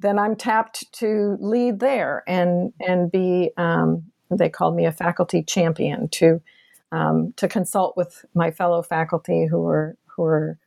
[0.00, 3.52] then I'm tapped to lead there and and be.
[3.56, 6.42] Um, they called me a faculty champion to
[6.90, 10.58] um, to consult with my fellow faculty who are who are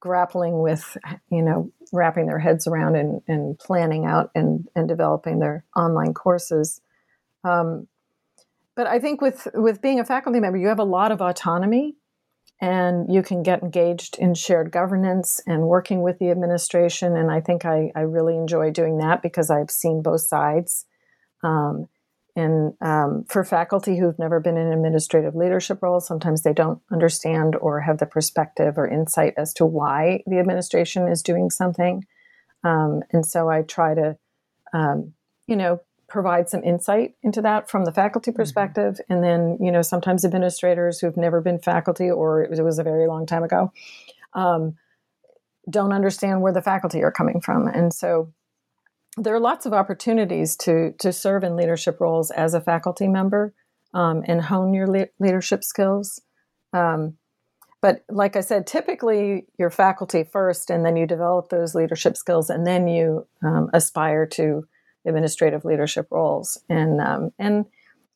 [0.00, 0.96] grappling with
[1.30, 6.12] you know wrapping their heads around and, and planning out and, and developing their online
[6.12, 6.80] courses
[7.44, 7.86] um,
[8.76, 11.96] but i think with with being a faculty member you have a lot of autonomy
[12.60, 17.40] and you can get engaged in shared governance and working with the administration and i
[17.40, 20.86] think i, I really enjoy doing that because i've seen both sides
[21.42, 21.88] um,
[22.34, 27.56] and um, for faculty who've never been in administrative leadership roles, sometimes they don't understand
[27.56, 32.06] or have the perspective or insight as to why the administration is doing something.
[32.64, 34.16] Um, and so I try to,
[34.72, 35.12] um,
[35.46, 35.80] you know,
[36.12, 38.36] provide some insight into that from the faculty mm-hmm.
[38.36, 38.94] perspective.
[38.94, 39.12] Mm-hmm.
[39.12, 42.78] And then, you know, sometimes administrators who've never been faculty or it was, it was
[42.78, 43.72] a very long time ago
[44.34, 44.76] um,
[45.70, 47.66] don't understand where the faculty are coming from.
[47.66, 48.32] And so
[49.16, 53.52] there are lots of opportunities to to serve in leadership roles as a faculty member
[53.94, 56.20] um, and hone your le- leadership skills.
[56.72, 57.18] Um,
[57.82, 62.48] but like I said, typically you're faculty first, and then you develop those leadership skills,
[62.48, 64.66] and then you um, aspire to
[65.06, 66.58] administrative leadership roles.
[66.68, 67.66] And um, and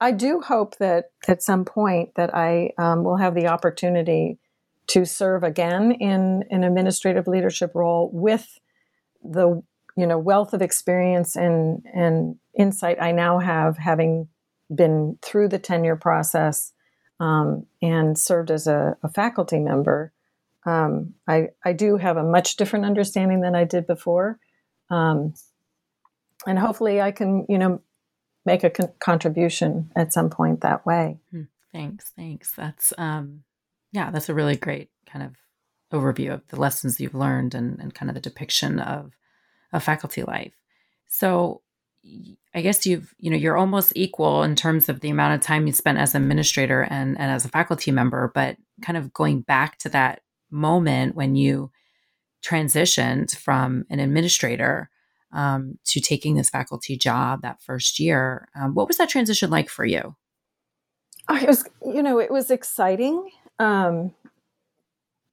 [0.00, 4.38] I do hope that at some point that I um, will have the opportunity
[4.88, 8.58] to serve again in an administrative leadership role with
[9.22, 9.62] the
[9.96, 14.28] you know wealth of experience and and insight I now have, having
[14.74, 16.72] been through the tenure process
[17.20, 20.12] um, and served as a, a faculty member,
[20.64, 24.38] um, I I do have a much different understanding than I did before,
[24.90, 25.34] um,
[26.46, 27.80] and hopefully I can you know
[28.44, 31.18] make a con- contribution at some point that way.
[31.30, 31.42] Hmm.
[31.72, 32.52] Thanks, thanks.
[32.52, 33.42] That's um,
[33.92, 35.36] yeah, that's a really great kind of
[35.92, 39.12] overview of the lessons you've learned and, and kind of the depiction of
[39.72, 40.54] of faculty life.
[41.08, 41.62] So
[42.54, 45.66] I guess you've, you know, you're almost equal in terms of the amount of time
[45.66, 49.78] you spent as administrator and, and as a faculty member, but kind of going back
[49.78, 51.70] to that moment when you
[52.42, 54.88] transitioned from an administrator
[55.32, 58.48] um, to taking this faculty job that first year.
[58.54, 60.16] Um, what was that transition like for you?
[61.28, 63.30] Oh, it was, you know, it was exciting.
[63.58, 64.14] Um,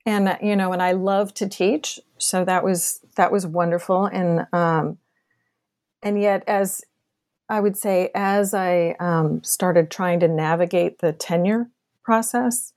[0.06, 4.06] and you know, and I love to teach, so that was that was wonderful.
[4.06, 4.98] And um,
[6.02, 6.82] and yet, as
[7.48, 11.70] I would say, as I um, started trying to navigate the tenure
[12.04, 12.74] process,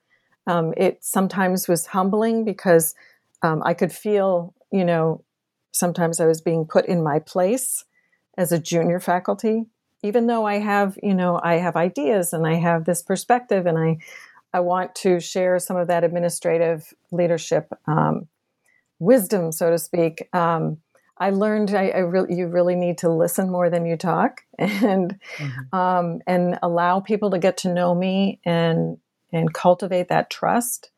[0.46, 2.94] um, it sometimes was humbling because
[3.42, 5.24] um, I could feel, you know,
[5.76, 7.84] sometimes I was being put in my place
[8.36, 9.66] as a junior faculty,
[10.02, 13.78] even though I have, you know, I have ideas and I have this perspective and
[13.78, 13.98] I
[14.52, 18.26] I want to share some of that administrative leadership um,
[18.98, 20.28] wisdom, so to speak.
[20.34, 20.78] Um,
[21.18, 25.18] I learned I, I really you really need to listen more than you talk, and
[25.36, 25.76] mm-hmm.
[25.76, 28.98] um, and allow people to get to know me and
[29.32, 30.90] and cultivate that trust.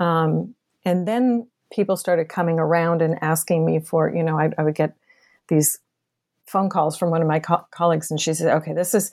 [0.00, 4.62] Um, and then people started coming around and asking me for you know I, I
[4.62, 4.94] would get
[5.48, 5.78] these
[6.46, 9.10] phone calls from one of my co- colleagues, and she said, "Okay, this is."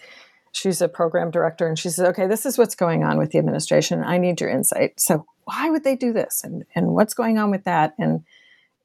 [0.53, 3.37] she's a program director and she says okay this is what's going on with the
[3.39, 4.03] administration.
[4.03, 4.99] I need your insight.
[4.99, 6.43] So why would they do this?
[6.43, 7.93] And and what's going on with that?
[7.97, 8.23] And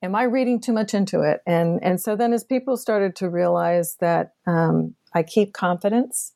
[0.03, 1.41] am i reading too much into it?
[1.47, 6.33] And and so then as people started to realize that um, i keep confidence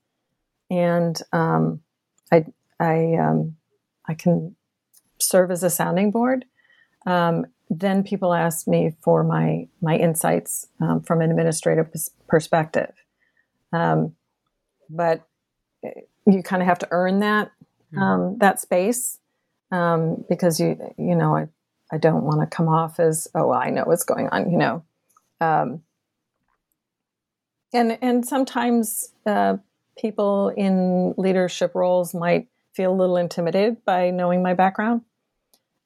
[0.71, 1.81] and um,
[2.33, 2.45] i
[2.79, 3.57] i um,
[4.07, 4.57] i can
[5.19, 6.45] serve as a sounding board
[7.07, 11.89] um, then people ask me for my my insights um, from an administrative
[12.29, 12.93] perspective
[13.73, 14.15] um,
[14.89, 15.27] but
[16.27, 17.51] you kind of have to earn that
[17.93, 17.99] hmm.
[17.99, 19.19] um, that space
[19.73, 21.49] um, because you you know I
[21.93, 24.85] I don't want to come off as oh I know what's going on you know
[25.41, 25.83] um,
[27.73, 29.57] and and sometimes uh,
[29.99, 35.03] people in leadership roles might feel a little intimidated by knowing my background.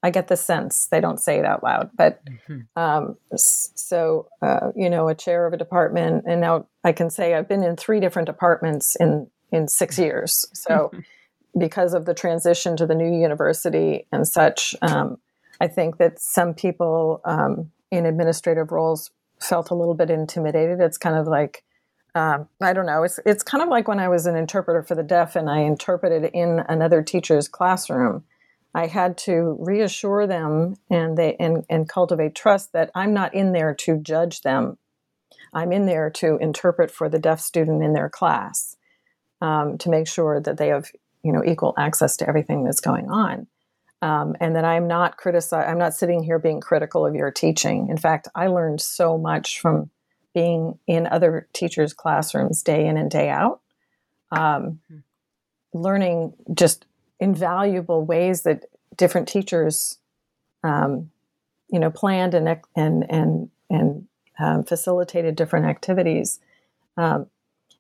[0.04, 2.60] I get the sense they don't say it out loud, but mm-hmm.
[2.76, 7.32] um, so uh, you know, a chair of a department, and now I can say
[7.32, 10.46] I've been in three different departments in in six years.
[10.52, 10.92] So,
[11.58, 15.16] because of the transition to the new university and such, um,
[15.58, 20.80] I think that some people um, in administrative roles felt a little bit intimidated.
[20.80, 21.64] It's kind of like
[22.14, 23.04] um, I don't know.
[23.04, 25.60] It's it's kind of like when I was an interpreter for the deaf and I
[25.60, 28.22] interpreted in another teacher's classroom.
[28.74, 33.52] I had to reassure them and they and, and cultivate trust that I'm not in
[33.52, 34.78] there to judge them.
[35.52, 38.76] I'm in there to interpret for the deaf student in their class
[39.40, 40.90] um, to make sure that they have
[41.22, 43.46] you know equal access to everything that's going on.
[44.02, 47.88] Um, and that I'm not criticize I'm not sitting here being critical of your teaching.
[47.88, 49.90] In fact, I learned so much from
[50.34, 53.60] being in other teachers' classrooms day in and day out,
[54.32, 54.98] um, mm-hmm.
[55.72, 56.84] learning just
[57.24, 59.98] invaluable ways that different teachers,
[60.62, 61.10] um,
[61.70, 64.06] you know, planned and and and and
[64.38, 66.38] um, facilitated different activities.
[66.98, 67.26] Um,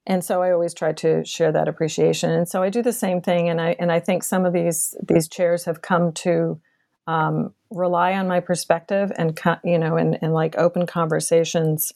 [0.06, 2.30] and so I always try to share that appreciation.
[2.30, 3.48] And so I do the same thing.
[3.50, 6.58] And I and I think some of these these chairs have come to
[7.06, 11.92] um, rely on my perspective and you know and, and like open conversations,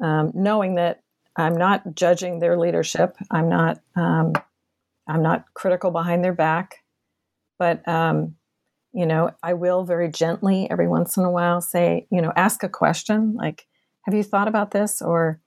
[0.00, 1.02] um, knowing that
[1.36, 3.16] I'm not judging their leadership.
[3.30, 4.34] I'm not um,
[5.08, 6.76] I'm not critical behind their back,
[7.58, 8.36] but um,
[8.92, 12.62] you know, I will very gently every once in a while say, you know, ask
[12.62, 13.66] a question like,
[14.02, 15.02] have you thought about this?
[15.02, 15.40] Or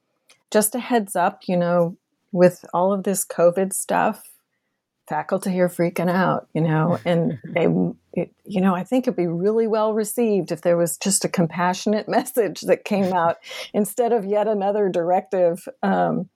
[0.51, 1.97] just a heads up, you know,
[2.31, 4.23] with all of this COVID stuff,
[5.07, 7.67] faculty are freaking out, you know, and they,
[8.13, 11.29] it, you know, I think it'd be really well received if there was just a
[11.29, 13.37] compassionate message that came out
[13.73, 15.67] instead of yet another directive.
[15.81, 16.29] Um,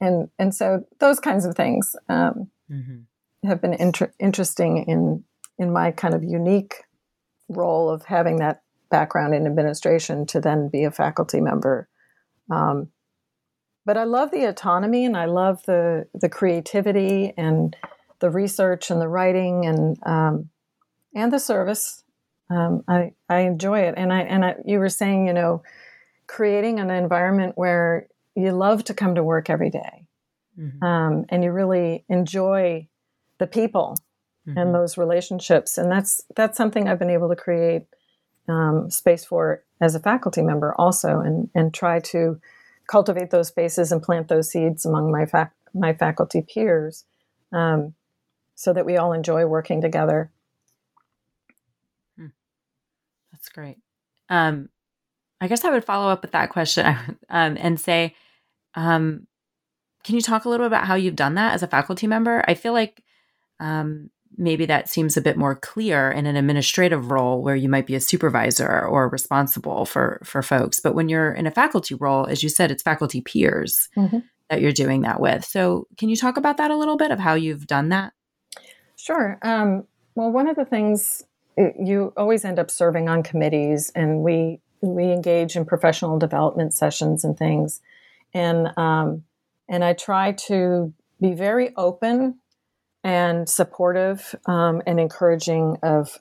[0.00, 3.48] and and so those kinds of things um, mm-hmm.
[3.48, 5.24] have been inter- interesting in
[5.58, 6.84] in my kind of unique
[7.48, 11.88] role of having that background in administration to then be a faculty member.
[12.50, 12.88] Um,
[13.84, 17.76] but I love the autonomy and I love the the creativity and
[18.18, 20.50] the research and the writing and um,
[21.14, 22.02] and the service.
[22.50, 25.62] Um, I I enjoy it, and I and I, you were saying, you know,
[26.26, 30.06] creating an environment where you love to come to work every day,
[30.58, 30.84] mm-hmm.
[30.84, 32.86] um, and you really enjoy
[33.38, 33.96] the people
[34.46, 34.58] mm-hmm.
[34.58, 35.78] and those relationships.
[35.78, 37.86] And that's that's something I've been able to create
[38.48, 42.40] um, space for as a faculty member also, and and try to
[42.86, 47.04] cultivate those spaces and plant those seeds among my fac- my faculty peers,
[47.52, 47.94] um,
[48.54, 50.30] so that we all enjoy working together.
[52.18, 52.26] Hmm.
[53.32, 53.78] That's great.
[54.28, 54.68] Um,
[55.40, 56.86] I guess I would follow up with that question
[57.30, 58.14] um, and say,
[58.76, 59.26] um,
[60.04, 62.44] can you talk a little bit about how you've done that as a faculty member?
[62.46, 63.02] I feel like
[63.58, 67.86] um, maybe that seems a bit more clear in an administrative role where you might
[67.86, 70.78] be a supervisor or responsible for for folks.
[70.78, 74.18] But when you're in a faculty role, as you said, it's faculty peers mm-hmm.
[74.48, 75.44] that you're doing that with.
[75.44, 78.12] So can you talk about that a little bit of how you've done that?
[78.96, 79.38] Sure.
[79.42, 81.24] Um, well, one of the things
[81.56, 87.24] you always end up serving on committees, and we we engage in professional development sessions
[87.24, 87.80] and things,
[88.34, 89.24] and um,
[89.68, 92.38] and I try to be very open
[93.02, 96.18] and supportive um, and encouraging of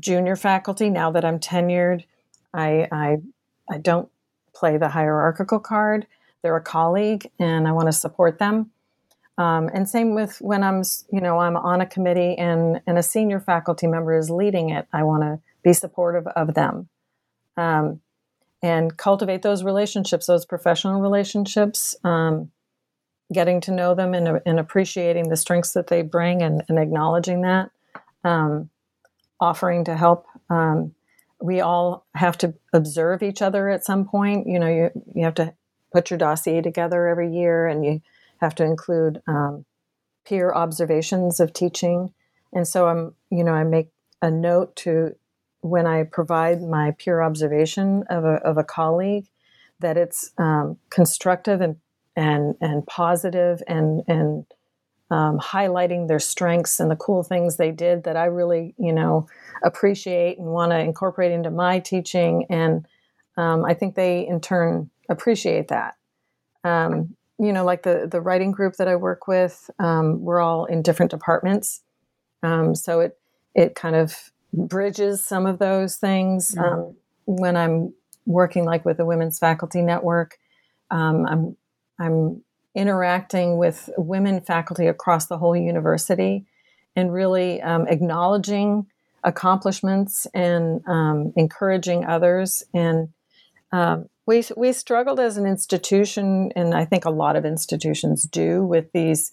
[0.00, 0.90] junior faculty.
[0.90, 2.04] Now that I'm tenured,
[2.54, 3.16] I, I,
[3.70, 4.08] I don't
[4.54, 6.06] play the hierarchical card.
[6.42, 8.70] They're a colleague, and I want to support them.
[9.38, 13.02] Um, and same with when I'm, you know, I'm on a committee and and a
[13.02, 14.86] senior faculty member is leading it.
[14.92, 16.88] I want to be supportive of them,
[17.56, 18.00] um,
[18.62, 21.96] and cultivate those relationships, those professional relationships.
[22.04, 22.50] Um,
[23.32, 27.42] getting to know them and, and appreciating the strengths that they bring and, and acknowledging
[27.42, 27.70] that,
[28.24, 28.70] um,
[29.40, 30.26] offering to help.
[30.48, 30.94] Um,
[31.40, 34.46] we all have to observe each other at some point.
[34.46, 35.54] You know, you, you have to
[35.92, 38.00] put your dossier together every year and you
[38.40, 39.64] have to include um,
[40.24, 42.12] peer observations of teaching.
[42.52, 43.90] And so I'm, you know, I make
[44.22, 45.16] a note to
[45.68, 49.26] when I provide my peer observation of a, of a colleague
[49.80, 51.76] that it's um, constructive and
[52.16, 54.46] and and positive and and
[55.10, 59.28] um, highlighting their strengths and the cool things they did that I really you know
[59.62, 62.86] appreciate and want to incorporate into my teaching and
[63.36, 65.94] um, I think they in turn appreciate that.
[66.64, 70.64] Um, you know, like the the writing group that I work with, um, we're all
[70.64, 71.82] in different departments,
[72.42, 73.18] um, so it
[73.54, 76.54] it kind of bridges some of those things.
[76.54, 76.92] Mm-hmm.
[77.26, 77.92] when I'm
[78.24, 80.38] working like with the Women's Faculty Network,
[80.90, 81.56] I'm
[81.98, 82.42] I'm
[82.74, 86.44] interacting with women faculty across the whole university
[86.94, 88.86] and really um, acknowledging
[89.24, 92.62] accomplishments and um, encouraging others.
[92.74, 93.08] And
[93.72, 98.62] um, we, we struggled as an institution, and I think a lot of institutions do,
[98.62, 99.32] with these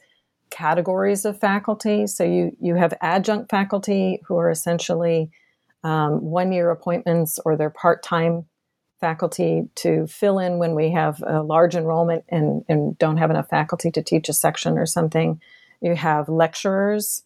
[0.53, 2.07] categories of faculty.
[2.07, 5.31] So you, you have adjunct faculty who are essentially
[5.83, 8.45] um, one year appointments or they're part time
[9.01, 13.49] faculty to fill in when we have a large enrollment and, and don't have enough
[13.49, 15.41] faculty to teach a section or something.
[15.81, 17.23] You have lecturers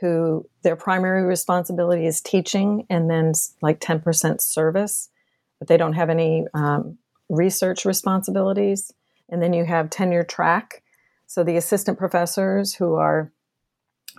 [0.00, 5.10] who their primary responsibility is teaching and then like 10% service,
[5.58, 8.92] but they don't have any um, research responsibilities.
[9.28, 10.82] And then you have tenure track.
[11.30, 13.30] So the assistant professors who are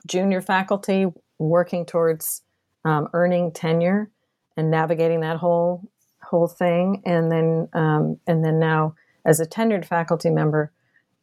[0.08, 1.08] junior faculty
[1.40, 2.42] working towards
[2.86, 4.10] um, earning tenure
[4.56, 5.92] and navigating that whole
[6.24, 8.96] whole thing, and then um, and then now
[9.26, 10.72] as a tenured faculty member,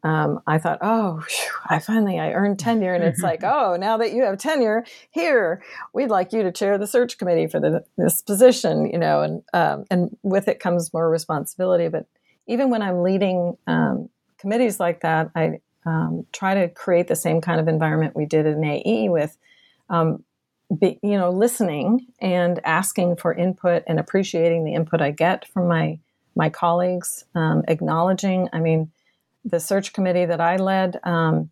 [0.02, 3.96] um, I thought, oh, whew, I finally I earned tenure, and it's like, oh, now
[3.96, 5.62] that you have tenure, here
[5.94, 9.42] we'd like you to chair the search committee for the, this position, you know, and
[9.54, 11.88] um, and with it comes more responsibility.
[11.88, 12.04] But
[12.46, 17.40] even when I'm leading um, committees like that, I um, try to create the same
[17.40, 19.36] kind of environment we did in AE with
[19.88, 20.22] um,
[20.78, 25.66] be, you know, listening and asking for input and appreciating the input I get from
[25.68, 25.98] my
[26.36, 28.48] my colleagues, um, acknowledging.
[28.52, 28.92] I mean,
[29.44, 31.50] the search committee that I led, um,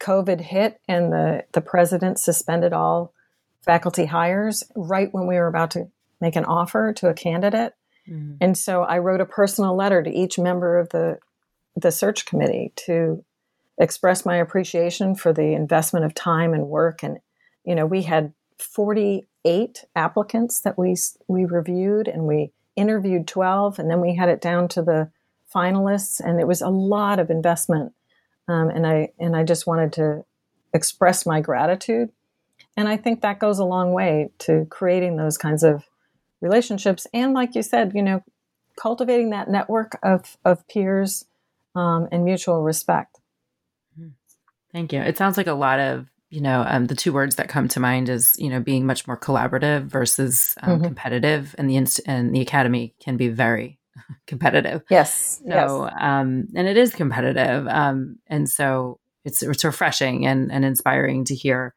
[0.00, 3.14] COVID hit, and the the president suspended all
[3.62, 5.88] faculty hires right when we were about to
[6.20, 7.72] make an offer to a candidate.
[8.08, 8.36] Mm-hmm.
[8.40, 11.18] And so I wrote a personal letter to each member of the
[11.76, 13.24] the search committee to
[13.78, 17.02] express my appreciation for the investment of time and work.
[17.02, 17.18] And
[17.64, 20.96] you know, we had 48 applicants that we
[21.28, 25.10] we reviewed and we interviewed 12 and then we had it down to the
[25.54, 27.92] finalists and it was a lot of investment.
[28.48, 30.24] Um, and I and I just wanted to
[30.74, 32.10] express my gratitude.
[32.76, 35.84] And I think that goes a long way to creating those kinds of
[36.40, 38.22] relationships and like you said you know
[38.80, 41.24] cultivating that network of of peers
[41.74, 43.17] um, and mutual respect.
[44.72, 47.48] Thank you it sounds like a lot of you know um, the two words that
[47.48, 50.84] come to mind is you know being much more collaborative versus um, mm-hmm.
[50.84, 53.78] competitive and the inst- and the academy can be very
[54.26, 54.82] competitive.
[54.90, 55.38] Yes.
[55.38, 55.94] So, yes.
[55.98, 57.66] um, and it is competitive.
[57.68, 61.74] Um, and so it's, it's refreshing and, and inspiring to hear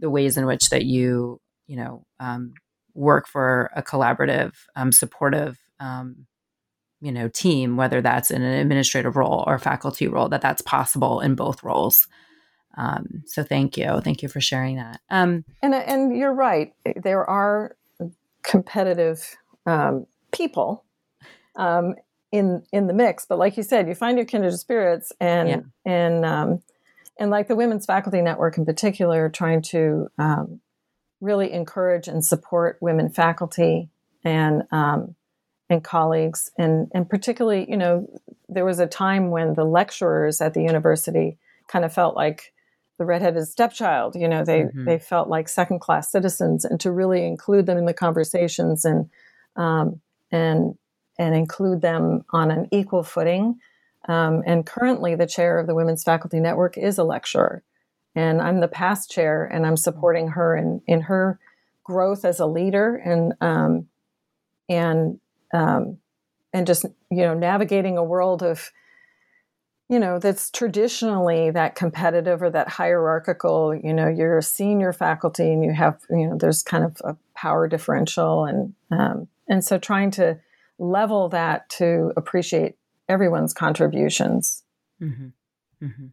[0.00, 2.54] the ways in which that you, you know, um,
[2.94, 6.26] work for a collaborative, um, supportive, um,
[7.00, 11.20] you know, team, whether that's in an administrative role or faculty role, that that's possible
[11.20, 12.06] in both roles.
[12.76, 15.00] Um, so thank you, thank you for sharing that.
[15.10, 16.72] Um, and and you're right.
[16.96, 17.76] There are
[18.42, 20.84] competitive um, people
[21.56, 21.94] um,
[22.32, 25.60] in in the mix, but like you said, you find your kindred spirits, and yeah.
[25.84, 26.62] and um,
[27.18, 30.60] and like the Women's Faculty Network in particular, trying to um,
[31.20, 33.88] really encourage and support women faculty
[34.24, 35.14] and um,
[35.70, 38.08] and colleagues, and and particularly, you know,
[38.48, 42.52] there was a time when the lecturers at the university kind of felt like
[43.04, 44.16] the redheaded stepchild.
[44.16, 44.84] You know, they mm-hmm.
[44.84, 49.10] they felt like second class citizens, and to really include them in the conversations and
[49.56, 50.00] um,
[50.30, 50.76] and
[51.18, 53.58] and include them on an equal footing.
[54.08, 57.62] Um, and currently, the chair of the Women's Faculty Network is a lecturer,
[58.14, 61.38] and I'm the past chair, and I'm supporting her in in her
[61.84, 63.88] growth as a leader and um,
[64.68, 65.20] and
[65.52, 65.98] um,
[66.52, 68.72] and just you know navigating a world of
[69.88, 75.52] you know that's traditionally that competitive or that hierarchical you know you're a senior faculty
[75.52, 79.78] and you have you know there's kind of a power differential and um, and so
[79.78, 80.38] trying to
[80.78, 82.76] level that to appreciate
[83.08, 84.62] everyone's contributions
[85.00, 85.28] mm-hmm.
[85.84, 86.06] Mm-hmm.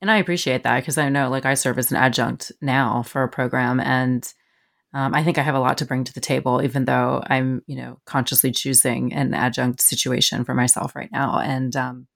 [0.00, 3.22] and i appreciate that because i know like i serve as an adjunct now for
[3.22, 4.32] a program and
[4.94, 7.62] um, I think I have a lot to bring to the table, even though I'm,
[7.66, 11.38] you know, consciously choosing an adjunct situation for myself right now.
[11.38, 12.08] And, um,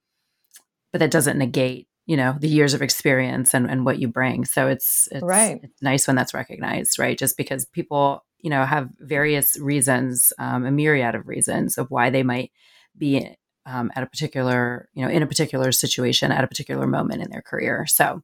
[0.91, 4.45] but that doesn't negate, you know, the years of experience and, and what you bring.
[4.45, 5.59] So it's, it's, right.
[5.61, 7.17] it's nice when that's recognized, right?
[7.17, 12.09] Just because people, you know, have various reasons, um, a myriad of reasons of why
[12.09, 12.51] they might
[12.97, 13.35] be
[13.65, 17.29] um, at a particular, you know, in a particular situation at a particular moment in
[17.29, 17.85] their career.
[17.85, 18.23] So,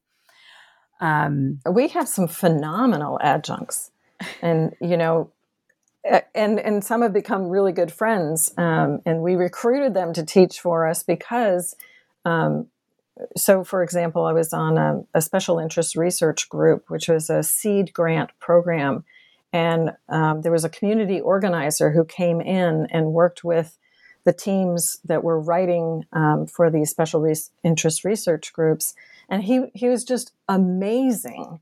[1.00, 3.90] um, we have some phenomenal adjuncts
[4.42, 5.30] and you know
[6.34, 10.60] and and some have become really good friends um, and we recruited them to teach
[10.60, 11.74] for us because
[12.24, 12.66] um,
[13.36, 17.42] so for example i was on a, a, special interest research group which was a
[17.42, 19.04] seed grant program.
[19.54, 23.78] And um, there was a community organizer who came in and worked with
[24.24, 28.94] the teams that were writing um, for these special re- interest research groups.
[29.28, 31.60] And he he was just amazing.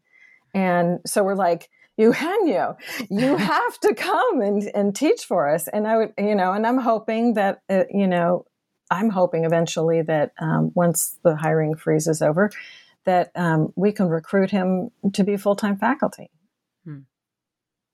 [0.54, 2.78] And so we're like Eugenio,
[3.10, 5.68] you have to come and, and teach for us.
[5.68, 8.46] And I would, you know, and I'm hoping that, uh, you know,
[8.92, 12.50] I'm hoping eventually that um, once the hiring freeze is over,
[13.04, 16.30] that um, we can recruit him to be full time faculty.
[16.84, 17.00] Hmm.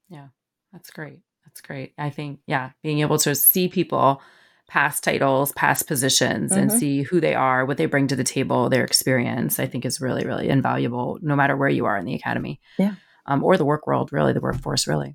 [0.08, 0.28] Yeah,
[0.72, 1.20] that's great.
[1.44, 1.94] That's great.
[1.96, 4.20] I think, yeah, being able to see people
[4.68, 6.60] past titles, past positions, mm-hmm.
[6.60, 9.86] and see who they are, what they bring to the table, their experience, I think
[9.86, 12.60] is really, really invaluable no matter where you are in the academy.
[12.78, 12.96] Yeah
[13.28, 15.14] um, or the work world, really, the workforce, really.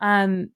[0.00, 0.50] Um,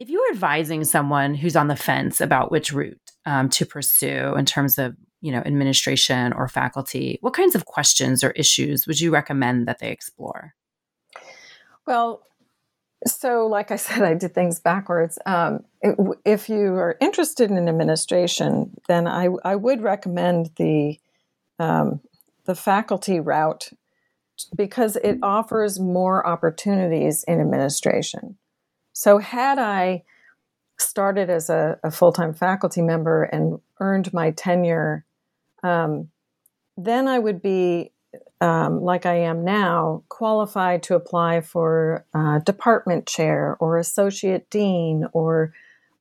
[0.00, 4.34] if you were advising someone who's on the fence about which route um, to pursue
[4.36, 9.00] in terms of you know administration or faculty, what kinds of questions or issues would
[9.00, 10.54] you recommend that they explore?
[11.86, 12.22] Well,
[13.06, 15.18] so like I said, I did things backwards.
[15.26, 15.64] Um,
[16.24, 20.98] if you are interested in administration, then I, I would recommend the
[21.58, 22.00] um,
[22.44, 23.70] the faculty route
[24.56, 28.38] because it offers more opportunities in administration.
[28.92, 30.04] So, had I
[30.78, 35.04] started as a, a full time faculty member and earned my tenure,
[35.62, 36.08] um,
[36.76, 37.92] then I would be,
[38.40, 45.06] um, like I am now, qualified to apply for uh, department chair or associate dean
[45.12, 45.52] or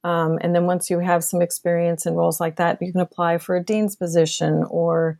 [0.03, 3.39] um, and then once you have some experience in roles like that, you can apply
[3.39, 5.17] for a dean's position or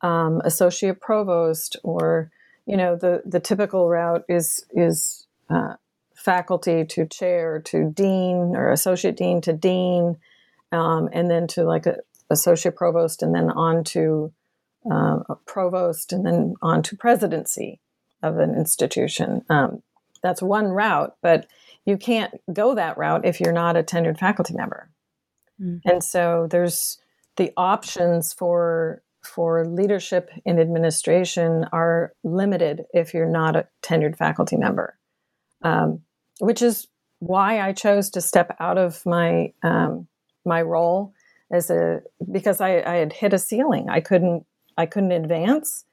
[0.00, 2.30] um, associate provost or
[2.66, 5.74] you know the the typical route is is uh,
[6.20, 10.16] faculty to chair to dean or associate dean to dean
[10.72, 11.96] um, and then to like a
[12.30, 14.32] associate provost and then on to
[14.90, 17.80] uh, a provost and then on to presidency
[18.22, 19.42] of an institution.
[19.48, 19.82] Um,
[20.22, 21.46] that's one route but
[21.86, 24.90] you can't go that route if you're not a tenured faculty member.
[25.60, 25.80] Mm.
[25.84, 26.98] and so there's
[27.36, 34.56] the options for for leadership in administration are limited if you're not a tenured faculty
[34.56, 34.98] member,
[35.62, 36.00] um,
[36.40, 36.88] which is
[37.20, 40.08] why I chose to step out of my um,
[40.44, 41.12] my role
[41.52, 43.88] as a because I, I, had hit a ceiling.
[43.88, 44.44] I couldn't
[44.76, 45.84] I couldn't advance.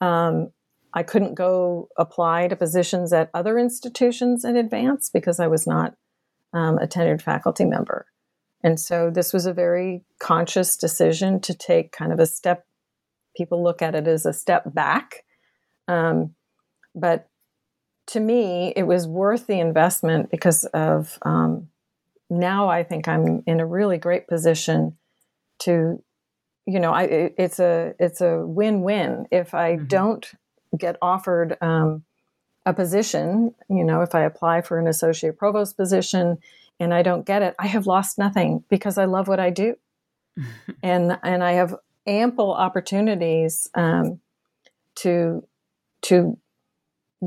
[0.00, 0.50] Um,
[0.92, 5.94] I couldn't go apply to positions at other institutions in advance because I was not
[6.52, 8.06] um, a tenured faculty member.
[8.62, 12.64] And so this was a very conscious decision to take kind of a step.
[13.36, 15.24] People look at it as a step back.
[15.88, 16.34] Um,
[16.94, 17.28] but
[18.08, 21.68] to me, it was worth the investment because of um,
[22.30, 24.96] now I think I'm in a really great position
[25.60, 26.02] to,
[26.66, 29.26] you know, I, it, it's a it's a win win.
[29.30, 29.86] If I mm-hmm.
[29.86, 30.30] don't
[30.76, 32.04] get offered um,
[32.66, 36.38] a position, you know, if I apply for an associate provost position
[36.80, 39.76] and I don't get it, I have lost nothing because I love what I do,
[40.82, 41.74] and and I have
[42.06, 44.20] ample opportunities um,
[44.96, 45.46] to
[46.02, 46.38] to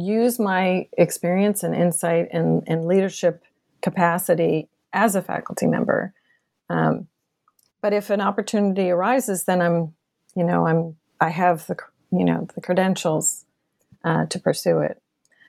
[0.02, 3.44] use my experience and insight and, and leadership
[3.82, 6.14] capacity as a faculty member.
[6.70, 7.08] Um,
[7.82, 9.94] but if an opportunity arises, then I'm,
[10.36, 11.78] you know, I'm I have the
[12.12, 13.46] you know the credentials
[14.04, 15.02] uh, to pursue it.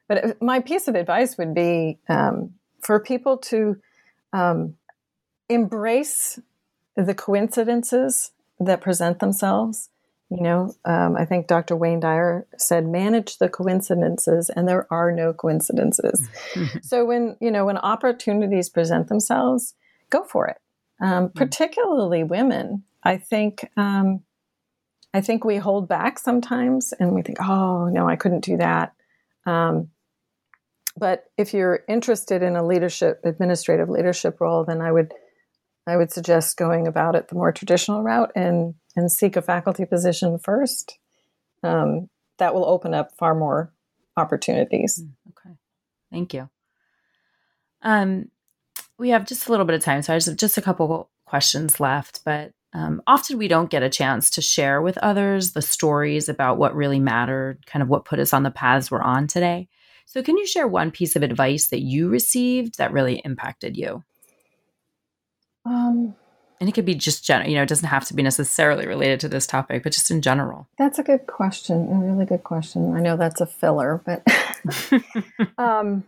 [0.06, 3.76] But my piece of advice would be um, for people to
[4.32, 4.74] um,
[5.48, 6.38] embrace
[6.96, 9.90] the coincidences that present themselves
[10.30, 11.74] you know, um, I think Dr.
[11.74, 16.28] Wayne Dyer said, manage the coincidences, and there are no coincidences.
[16.82, 19.74] so when, you know, when opportunities present themselves,
[20.10, 20.58] go for it.
[21.00, 21.38] Um, hmm.
[21.38, 24.22] particularly women, I think, um,
[25.14, 28.92] I think we hold back sometimes and we think, oh, no, I couldn't do that.
[29.46, 29.88] Um,
[30.98, 35.14] but if you're interested in a leadership, administrative leadership role, then I would,
[35.86, 39.84] I would suggest going about it the more traditional route and and seek a faculty
[39.84, 40.98] position first,
[41.62, 43.72] um, that will open up far more
[44.16, 45.02] opportunities.
[45.02, 45.56] Hmm, okay,
[46.10, 46.48] thank you.
[47.82, 48.30] Um,
[48.98, 51.10] we have just a little bit of time, so I just have just a couple
[51.24, 52.20] questions left.
[52.24, 56.58] But um, often we don't get a chance to share with others the stories about
[56.58, 59.68] what really mattered, kind of what put us on the paths we're on today.
[60.06, 64.02] So, can you share one piece of advice that you received that really impacted you?
[65.64, 66.14] Um,
[66.60, 69.20] and it could be just general, you know, it doesn't have to be necessarily related
[69.20, 70.66] to this topic, but just in general.
[70.78, 71.88] That's a good question.
[71.88, 72.94] A really good question.
[72.94, 74.26] I know that's a filler, but
[75.58, 76.04] um,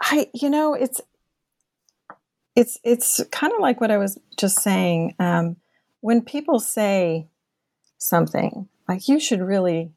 [0.00, 1.00] I, you know, it's
[2.54, 5.14] it's it's kind of like what I was just saying.
[5.18, 5.56] Um,
[6.00, 7.28] when people say
[7.98, 9.92] something like you should really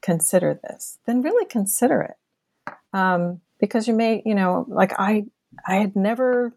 [0.00, 5.26] consider this, then really consider it, um, because you may, you know, like I
[5.66, 6.54] I had never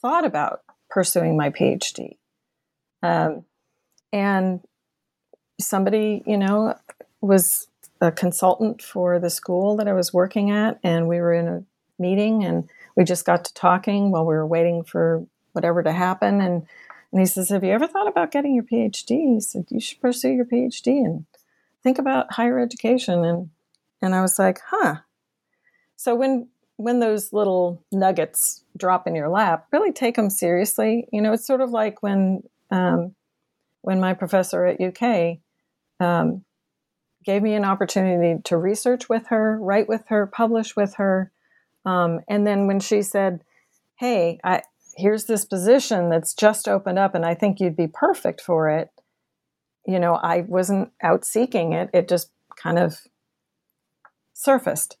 [0.00, 0.60] thought about
[0.96, 2.16] pursuing my PhD.
[3.02, 3.44] Um,
[4.14, 4.60] and
[5.60, 6.74] somebody, you know,
[7.20, 7.68] was
[8.00, 11.64] a consultant for the school that I was working at, and we were in a
[11.98, 16.40] meeting and we just got to talking while we were waiting for whatever to happen.
[16.40, 16.66] And,
[17.12, 19.34] and he says, Have you ever thought about getting your PhD?
[19.34, 21.26] He said, You should pursue your PhD and
[21.82, 23.22] think about higher education.
[23.22, 23.50] And,
[24.00, 25.00] and I was like, Huh.
[25.94, 31.08] So when when those little nuggets drop in your lap, really take them seriously.
[31.12, 33.14] You know, it's sort of like when um,
[33.82, 35.38] when my professor at UK
[36.00, 36.44] um,
[37.24, 41.30] gave me an opportunity to research with her, write with her, publish with her,
[41.84, 43.42] um, and then when she said,
[43.96, 44.62] "Hey, I,
[44.96, 48.90] here's this position that's just opened up, and I think you'd be perfect for it,"
[49.86, 52.98] you know, I wasn't out seeking it; it just kind of
[54.34, 54.98] surfaced.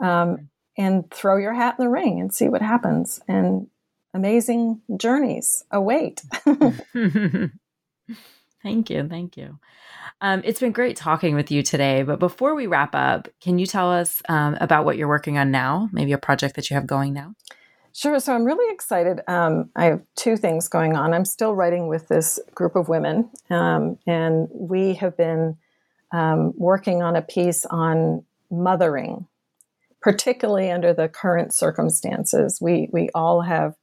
[0.00, 3.20] Um, and throw your hat in the ring and see what happens.
[3.28, 3.68] And
[4.12, 6.22] amazing journeys await.
[8.62, 9.08] thank you.
[9.08, 9.58] Thank you.
[10.20, 12.02] Um, it's been great talking with you today.
[12.02, 15.50] But before we wrap up, can you tell us um, about what you're working on
[15.50, 15.88] now?
[15.92, 17.34] Maybe a project that you have going now?
[17.92, 18.18] Sure.
[18.18, 19.20] So I'm really excited.
[19.28, 21.14] Um, I have two things going on.
[21.14, 25.56] I'm still writing with this group of women, um, and we have been
[26.10, 29.28] um, working on a piece on mothering
[30.04, 32.60] particularly under the current circumstances.
[32.60, 33.74] We, we all have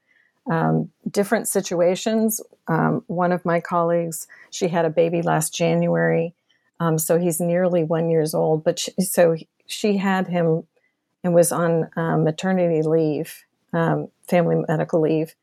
[0.50, 2.40] um, different situations.
[2.68, 6.36] Um, one of my colleagues, she had a baby last January,
[6.80, 8.64] um, so he's nearly one years old.
[8.64, 10.68] But she, so she had him
[11.24, 13.44] and was on um, maternity leave,
[13.74, 15.34] um, family medical leave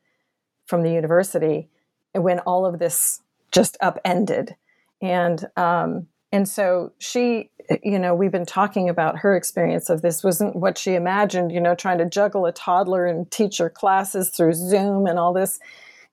[0.65, 1.67] from the university,
[2.13, 3.21] when all of this
[3.51, 4.55] just upended,
[5.01, 7.49] and um, and so she
[7.83, 11.61] you know, we've been talking about her experience of this wasn't what she imagined, you
[11.61, 15.59] know, trying to juggle a toddler and teach her classes through Zoom and all this.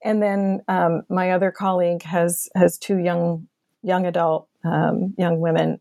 [0.04, 3.48] And then um, my other colleague has has two young
[3.82, 5.80] young adult um, young women,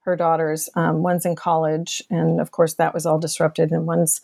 [0.00, 0.68] her daughters.
[0.76, 3.72] Um, one's in college, and of course that was all disrupted.
[3.72, 4.20] And one's,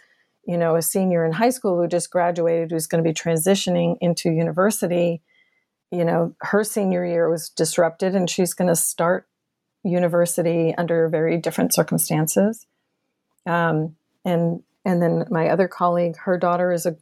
[0.47, 3.97] you know, a senior in high school who just graduated, who's going to be transitioning
[4.01, 5.23] into university.
[5.91, 9.27] You know, her senior year was disrupted, and she's going to start
[9.85, 12.67] university under very different circumstances.
[13.47, 16.97] Um, and and then my other colleague, her daughter is a,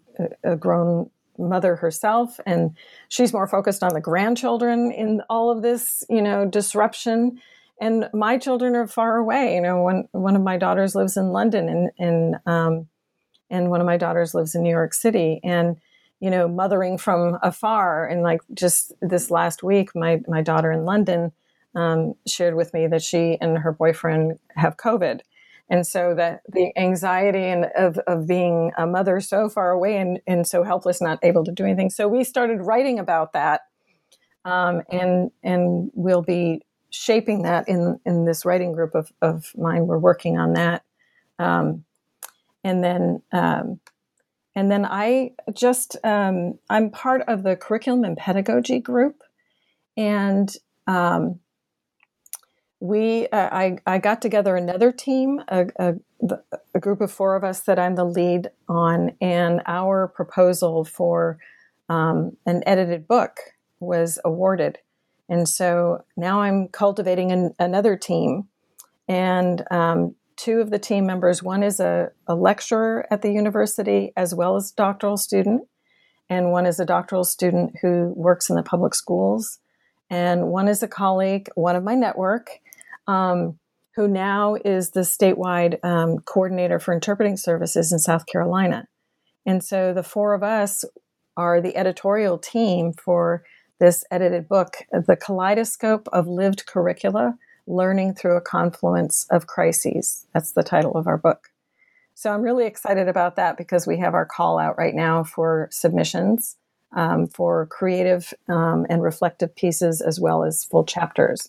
[0.45, 2.77] a grown mother herself, and
[3.09, 7.41] she's more focused on the grandchildren in all of this, you know, disruption.
[7.81, 9.55] And my children are far away.
[9.57, 12.89] You know, one one of my daughters lives in London, and and um,
[13.51, 15.77] and one of my daughters lives in New York City, and
[16.21, 18.07] you know, mothering from afar.
[18.07, 21.33] And like just this last week, my my daughter in London
[21.75, 25.21] um, shared with me that she and her boyfriend have COVID.
[25.71, 30.21] And so that the anxiety and of, of being a mother so far away and,
[30.27, 31.89] and so helpless, not able to do anything.
[31.89, 33.63] So we started writing about that.
[34.45, 39.87] Um, and and we'll be shaping that in in this writing group of, of mine.
[39.87, 40.83] We're working on that.
[41.39, 41.85] Um,
[42.65, 43.81] and then um,
[44.55, 49.23] and then I just um, I'm part of the curriculum and pedagogy group,
[49.97, 50.53] and
[50.87, 51.41] um,
[52.83, 55.95] we uh, I, I got together another team a, a,
[56.75, 61.39] a, group of four of us that i'm the lead on and our proposal for
[61.89, 63.39] um, an edited book
[63.79, 64.79] was awarded.
[65.29, 68.49] And so now i'm cultivating an, another team.
[69.07, 74.13] And um, two of the team members one is a, a lecturer at the university
[74.17, 75.63] as well as doctoral student
[76.29, 79.61] and one is a doctoral student who works in the public schools
[80.09, 82.61] and one is a colleague one of my network
[83.07, 83.59] um,
[83.95, 88.87] who now is the statewide um, coordinator for interpreting services in South Carolina.
[89.45, 90.85] And so the four of us
[91.37, 93.43] are the editorial team for
[93.81, 97.37] this edited book, The Kaleidoscope of Lived Curricula
[97.67, 100.27] Learning Through a Confluence of Crises.
[100.33, 101.51] That's the title of our book.
[102.15, 105.69] So I'm really excited about that because we have our call out right now for
[105.73, 106.57] submissions
[106.93, 111.49] um, for creative um, and reflective pieces as well as full chapters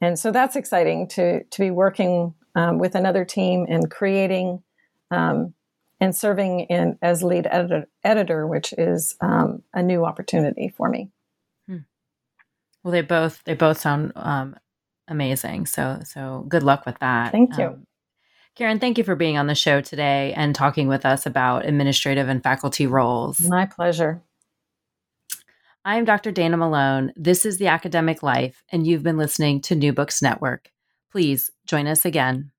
[0.00, 4.62] and so that's exciting to to be working um, with another team and creating
[5.10, 5.54] um,
[6.00, 11.10] and serving in as lead editor, editor which is um, a new opportunity for me.
[11.68, 11.78] Hmm.
[12.82, 14.56] Well, they both they both sound um,
[15.08, 15.66] amazing.
[15.66, 17.32] So so good luck with that.
[17.32, 17.66] Thank you.
[17.66, 17.86] Um,
[18.56, 22.28] Karin, thank you for being on the show today and talking with us about administrative
[22.28, 23.40] and faculty roles.
[23.40, 24.22] My pleasure.
[25.82, 26.30] I'm Dr.
[26.30, 27.10] Dana Malone.
[27.16, 30.70] This is The Academic Life, and you've been listening to New Books Network.
[31.10, 32.50] Please join us again.